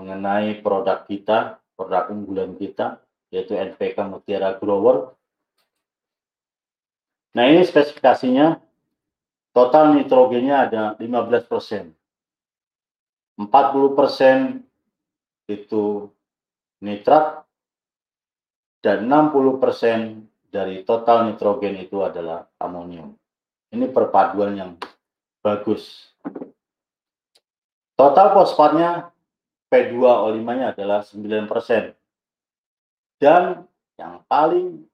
mengenai 0.00 0.58
produk 0.64 1.04
kita, 1.04 1.60
produk 1.76 2.08
unggulan 2.08 2.56
kita, 2.56 3.00
yaitu 3.28 3.54
NPK 3.54 4.00
Mutiara 4.08 4.56
Grower. 4.56 5.14
Nah 7.36 7.44
ini 7.46 7.62
spesifikasinya, 7.62 8.58
total 9.54 9.94
nitrogennya 9.94 10.56
ada 10.66 10.82
15 10.98 11.46
persen. 11.46 11.94
40 13.38 13.96
persen 13.96 14.66
itu 15.46 16.10
nitrat, 16.82 17.44
dan 18.80 19.04
60 19.06 19.60
persen 19.60 20.24
dari 20.50 20.82
total 20.82 21.30
nitrogen 21.30 21.78
itu 21.78 22.00
adalah 22.02 22.48
amonium. 22.58 23.14
Ini 23.70 23.86
perpaduan 23.94 24.56
yang 24.58 24.72
bagus. 25.44 26.09
Total 28.00 28.32
fosfatnya 28.32 29.12
P2O5-nya 29.68 30.72
adalah 30.72 31.04
9%. 31.04 31.92
Dan 33.20 33.68
yang 34.00 34.24
paling 34.24 34.88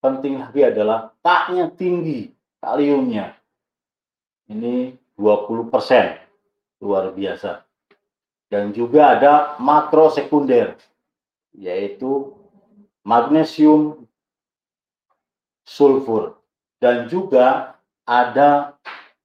penting 0.00 0.40
lagi 0.40 0.62
adalah 0.64 1.12
K-nya 1.20 1.68
tinggi, 1.76 2.32
kaliumnya. 2.58 3.36
Ini 4.48 4.96
20%, 5.20 5.68
luar 6.82 7.12
biasa. 7.12 7.62
Dan 8.48 8.72
juga 8.72 9.16
ada 9.16 9.56
makro 9.60 10.08
sekunder, 10.08 10.74
yaitu 11.52 12.32
magnesium, 13.06 14.08
sulfur. 15.62 16.40
Dan 16.82 17.06
juga 17.06 17.78
ada 18.02 18.74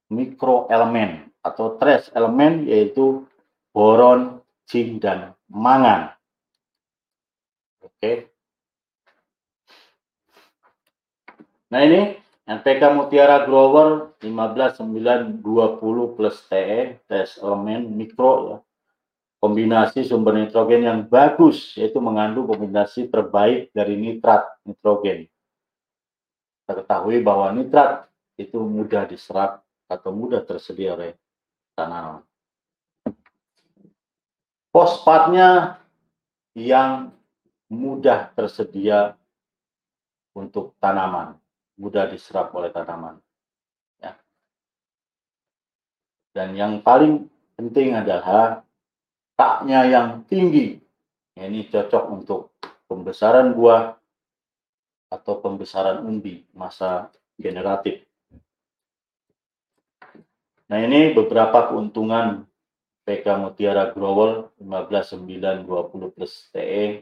mikroelemen 0.08 1.28
atau 1.44 1.76
trace 1.80 2.12
elemen 2.16 2.64
yaitu 2.66 3.24
boron, 3.72 4.40
zinc, 4.68 5.00
dan 5.00 5.36
mangan. 5.48 6.12
Oke. 7.84 8.32
Nah 11.68 11.84
ini 11.84 12.16
NPK 12.48 12.96
Mutiara 12.96 13.44
Grower 13.44 14.16
15920 14.24 16.16
plus 16.16 16.36
TE, 16.48 16.96
tes 17.04 17.36
elemen 17.44 17.92
mikro 17.92 18.32
ya. 18.48 18.56
Kombinasi 19.38 20.02
sumber 20.02 20.34
nitrogen 20.34 20.82
yang 20.82 21.00
bagus, 21.06 21.76
yaitu 21.78 22.02
mengandung 22.02 22.50
kombinasi 22.50 23.06
terbaik 23.06 23.70
dari 23.70 23.94
nitrat 23.94 24.48
nitrogen. 24.66 25.30
Kita 26.64 26.72
ketahui 26.82 27.22
bahwa 27.22 27.54
nitrat 27.54 28.10
itu 28.34 28.58
mudah 28.58 29.06
diserap 29.06 29.67
atau 29.88 30.12
mudah 30.12 30.44
tersedia 30.44 30.94
oleh 30.94 31.16
tanaman. 31.72 32.22
Fosfatnya 34.68 35.80
yang 36.52 37.10
mudah 37.72 38.32
tersedia 38.36 39.16
untuk 40.36 40.76
tanaman, 40.78 41.36
mudah 41.80 42.08
diserap 42.08 42.52
oleh 42.52 42.68
tanaman. 42.72 43.18
Ya. 43.98 44.14
Dan 46.36 46.54
yang 46.54 46.84
paling 46.84 47.26
penting 47.56 47.96
adalah 47.96 48.62
taknya 49.34 49.88
yang 49.88 50.08
tinggi. 50.28 50.78
Ini 51.38 51.70
cocok 51.70 52.04
untuk 52.10 52.54
pembesaran 52.90 53.54
buah 53.54 53.94
atau 55.08 55.34
pembesaran 55.38 56.02
umbi 56.02 56.44
masa 56.52 57.08
generatif. 57.38 58.07
Nah 60.68 60.78
ini 60.84 61.16
beberapa 61.16 61.72
keuntungan. 61.72 62.44
PK 63.08 63.40
Mutiara 63.40 63.88
Growel 63.88 64.52
15920 64.60 66.12
plus 66.12 66.52
TE 66.52 67.00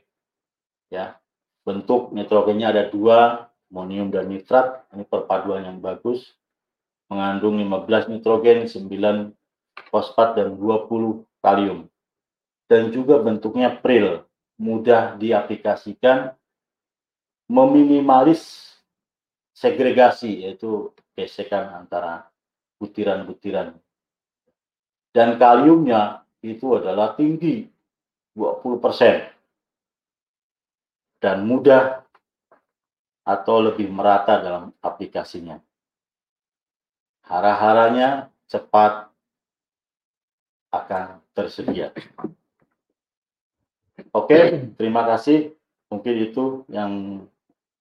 ya 0.86 1.18
bentuk 1.66 2.14
nitrogennya 2.14 2.70
ada 2.70 2.86
dua 2.86 3.50
amonium 3.74 4.14
dan 4.14 4.30
nitrat. 4.30 4.86
Ini 4.94 5.02
perpaduan 5.10 5.66
yang 5.66 5.82
bagus. 5.82 6.38
Mengandung 7.10 7.58
15 7.58 8.14
nitrogen 8.14 8.70
9 8.70 9.34
fosfat 9.90 10.38
dan 10.38 10.54
20 10.54 11.26
kalium. 11.42 11.90
Dan 12.70 12.94
juga 12.94 13.18
bentuknya 13.18 13.74
pril 13.74 14.22
mudah 14.62 15.18
diaplikasikan 15.18 16.38
meminimalis 17.50 18.74
segregasi 19.54 20.46
yaitu 20.46 20.94
gesekan 21.18 21.70
antara 21.74 22.30
butiran-butiran. 22.76 23.76
Dan 25.12 25.40
kaliumnya 25.40 26.24
itu 26.44 26.76
adalah 26.76 27.16
tinggi. 27.16 27.68
20% 28.36 29.36
dan 31.16 31.48
mudah 31.48 32.04
atau 33.26 33.56
lebih 33.64 33.88
merata 33.88 34.38
dalam 34.38 34.70
aplikasinya. 34.84 35.58
Hara-haranya 37.26 38.30
cepat 38.46 39.10
akan 40.70 41.18
tersedia. 41.34 41.90
Oke, 44.14 44.70
terima 44.78 45.02
kasih. 45.08 45.56
Mungkin 45.90 46.14
itu 46.30 46.62
yang 46.70 47.24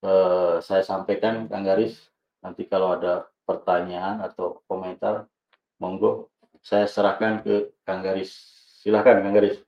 eh, 0.02 0.58
saya 0.64 0.82
sampaikan, 0.82 1.46
Kang 1.46 1.62
Garis. 1.62 1.94
Nanti 2.42 2.66
kalau 2.66 2.98
ada 2.98 3.30
pertanyaan 3.46 4.20
atau 4.26 4.60
komentar, 4.66 5.30
monggo 5.78 6.28
saya 6.66 6.90
serahkan 6.90 7.46
ke 7.46 7.70
Kang 7.86 8.02
Garis. 8.02 8.34
Silahkan, 8.82 9.22
Kang 9.22 9.34
Garis. 9.34 9.62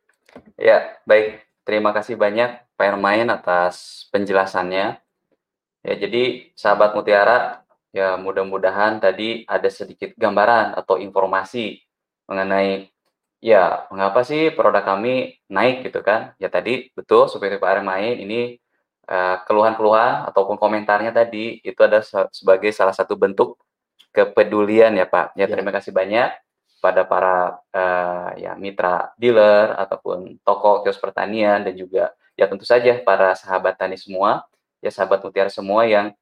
Ya, 0.58 0.98
baik. 1.06 1.46
Terima 1.62 1.94
kasih 1.94 2.18
banyak 2.18 2.58
Pak 2.74 2.86
Hermain 2.90 3.28
atas 3.30 4.06
penjelasannya. 4.10 4.98
Ya, 5.86 5.94
jadi 5.94 6.50
sahabat 6.58 6.98
Mutiara, 6.98 7.62
ya 7.94 8.18
mudah-mudahan 8.18 8.98
tadi 8.98 9.46
ada 9.46 9.70
sedikit 9.70 10.10
gambaran 10.18 10.74
atau 10.74 10.98
informasi 10.98 11.80
mengenai 12.28 12.90
ya 13.38 13.86
mengapa 13.94 14.26
sih 14.26 14.50
produk 14.50 14.82
kami 14.82 15.38
naik 15.46 15.86
gitu 15.86 16.02
kan. 16.02 16.34
Ya 16.42 16.50
tadi 16.50 16.90
betul 16.98 17.30
seperti 17.30 17.62
Pak 17.62 17.70
Hermain 17.78 18.18
ini 18.18 18.58
uh, 19.06 19.38
keluhan-keluhan 19.46 20.28
ataupun 20.28 20.58
komentarnya 20.58 21.14
tadi 21.14 21.62
itu 21.62 21.80
ada 21.80 22.02
sebagai 22.34 22.74
salah 22.74 22.92
satu 22.92 23.14
bentuk 23.14 23.56
kepedulian 24.12 24.94
ya 24.96 25.06
Pak. 25.08 25.36
Ya, 25.38 25.46
ya. 25.46 25.52
terima 25.52 25.70
kasih 25.74 25.92
banyak 25.92 26.32
pada 26.78 27.02
para 27.02 27.58
uh, 27.74 28.30
ya 28.38 28.54
mitra 28.54 29.10
dealer 29.18 29.74
ataupun 29.74 30.38
toko 30.46 30.86
kios 30.86 30.98
pertanian 31.02 31.66
dan 31.66 31.74
juga 31.74 32.14
ya 32.38 32.46
tentu 32.46 32.62
saja 32.62 33.02
para 33.02 33.34
sahabat 33.34 33.74
tani 33.74 33.98
semua 33.98 34.46
ya 34.78 34.94
sahabat 34.94 35.18
mutiara 35.26 35.50
semua 35.50 35.82
yang 35.90 36.14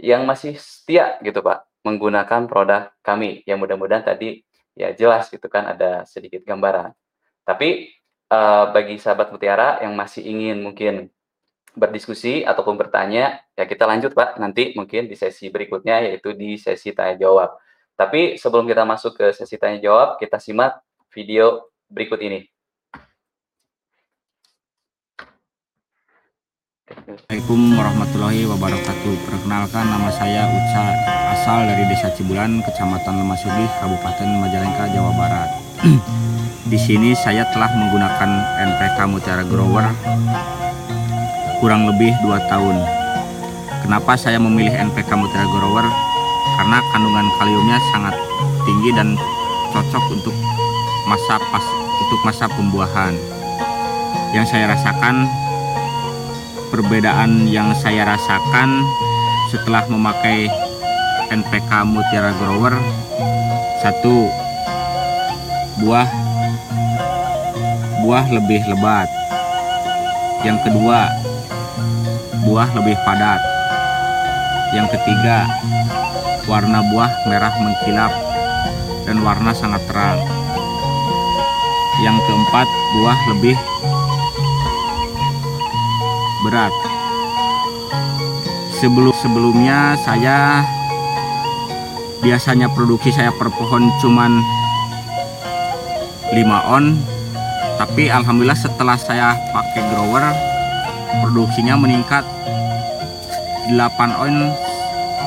yang 0.00 0.24
masih 0.24 0.56
setia 0.56 1.20
gitu 1.20 1.44
Pak 1.44 1.68
menggunakan 1.84 2.48
produk 2.48 2.92
kami. 3.04 3.44
Ya 3.44 3.54
mudah-mudahan 3.60 4.04
tadi 4.04 4.42
ya 4.78 4.94
jelas 4.94 5.28
gitu 5.28 5.44
kan 5.50 5.66
ada 5.68 6.06
sedikit 6.08 6.42
gambaran. 6.46 6.94
Tapi 7.44 7.92
uh, 8.32 8.70
bagi 8.72 8.96
sahabat 9.00 9.32
mutiara 9.32 9.80
yang 9.82 9.92
masih 9.96 10.24
ingin 10.24 10.62
mungkin 10.62 10.94
berdiskusi 11.78 12.42
ataupun 12.42 12.74
bertanya, 12.74 13.38
ya 13.54 13.64
kita 13.64 13.86
lanjut 13.86 14.12
Pak 14.12 14.36
nanti 14.42 14.74
mungkin 14.74 15.06
di 15.06 15.14
sesi 15.14 15.48
berikutnya 15.48 16.02
yaitu 16.10 16.34
di 16.34 16.58
sesi 16.58 16.90
tanya 16.90 17.14
jawab. 17.16 17.54
Tapi 17.94 18.34
sebelum 18.34 18.66
kita 18.66 18.82
masuk 18.82 19.14
ke 19.14 19.26
sesi 19.30 19.54
tanya 19.58 19.78
jawab, 19.78 20.18
kita 20.18 20.42
simak 20.42 20.82
video 21.14 21.70
berikut 21.86 22.18
ini. 22.18 22.46
Assalamualaikum 26.88 27.60
warahmatullahi 27.76 28.42
wabarakatuh. 28.48 29.14
Perkenalkan 29.28 29.84
nama 29.92 30.08
saya 30.08 30.48
Uca, 30.48 30.84
asal 31.36 31.68
dari 31.68 31.84
Desa 31.84 32.08
Cibulan, 32.16 32.64
Kecamatan 32.64 33.22
Lemasugi, 33.22 33.66
Kabupaten 33.76 34.28
Majalengka, 34.40 34.84
Jawa 34.96 35.12
Barat. 35.14 35.50
Di 36.72 36.76
sini 36.80 37.12
saya 37.16 37.48
telah 37.52 37.68
menggunakan 37.76 38.30
NPK 38.72 38.98
Mutiara 39.08 39.44
Grower 39.44 39.88
kurang 41.58 41.90
lebih 41.90 42.14
2 42.22 42.50
tahun. 42.50 42.76
Kenapa 43.82 44.14
saya 44.14 44.38
memilih 44.38 44.70
NPK 44.70 45.10
Mutiara 45.18 45.46
Grower? 45.50 45.86
Karena 46.58 46.78
kandungan 46.90 47.26
kaliumnya 47.38 47.78
sangat 47.94 48.14
tinggi 48.66 48.90
dan 48.94 49.14
cocok 49.74 50.04
untuk 50.14 50.34
masa 51.06 51.38
pas 51.50 51.64
untuk 52.06 52.20
masa 52.26 52.44
pembuahan. 52.50 53.14
Yang 54.34 54.54
saya 54.54 54.70
rasakan 54.70 55.26
perbedaan 56.70 57.48
yang 57.50 57.74
saya 57.74 58.06
rasakan 58.06 58.82
setelah 59.50 59.82
memakai 59.88 60.46
NPK 61.32 61.70
Mutiara 61.88 62.34
Grower 62.38 62.76
satu 63.82 64.28
buah 65.78 66.08
buah 68.02 68.26
lebih 68.30 68.62
lebat 68.68 69.08
yang 70.46 70.58
kedua 70.62 71.17
buah 72.46 72.70
lebih 72.76 72.94
padat. 73.02 73.40
Yang 74.76 74.94
ketiga 74.94 75.48
warna 76.46 76.84
buah 76.92 77.12
merah 77.26 77.54
mengkilap 77.58 78.12
dan 79.08 79.24
warna 79.24 79.50
sangat 79.56 79.82
terang. 79.90 80.20
Yang 82.04 82.16
keempat 82.28 82.68
buah 82.68 83.18
lebih 83.34 83.56
berat. 86.46 86.74
Sebelum 88.78 89.10
sebelumnya 89.18 89.98
saya 90.06 90.62
biasanya 92.22 92.70
produksi 92.70 93.10
saya 93.10 93.34
per 93.34 93.50
pohon 93.50 93.90
cuman 93.98 94.38
5 96.30 96.44
on. 96.70 96.94
Tapi 97.78 98.10
alhamdulillah 98.10 98.58
setelah 98.58 98.98
saya 98.98 99.38
pakai 99.54 99.82
grower 99.90 100.47
produksinya 101.24 101.74
meningkat 101.74 102.22
8 103.72 103.74
on 104.22 104.52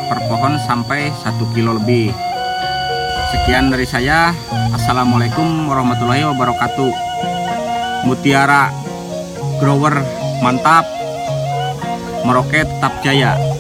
per 0.08 0.20
pohon 0.32 0.56
sampai 0.64 1.12
1 1.12 1.56
kilo 1.56 1.78
lebih. 1.78 2.16
Sekian 3.36 3.72
dari 3.72 3.86
saya. 3.88 4.34
Assalamualaikum 4.72 5.68
warahmatullahi 5.68 6.26
wabarakatuh. 6.32 6.94
Mutiara 8.08 8.72
grower 9.60 10.00
mantap. 10.42 10.88
Merauke 12.22 12.64
tetap 12.64 13.02
jaya 13.02 13.51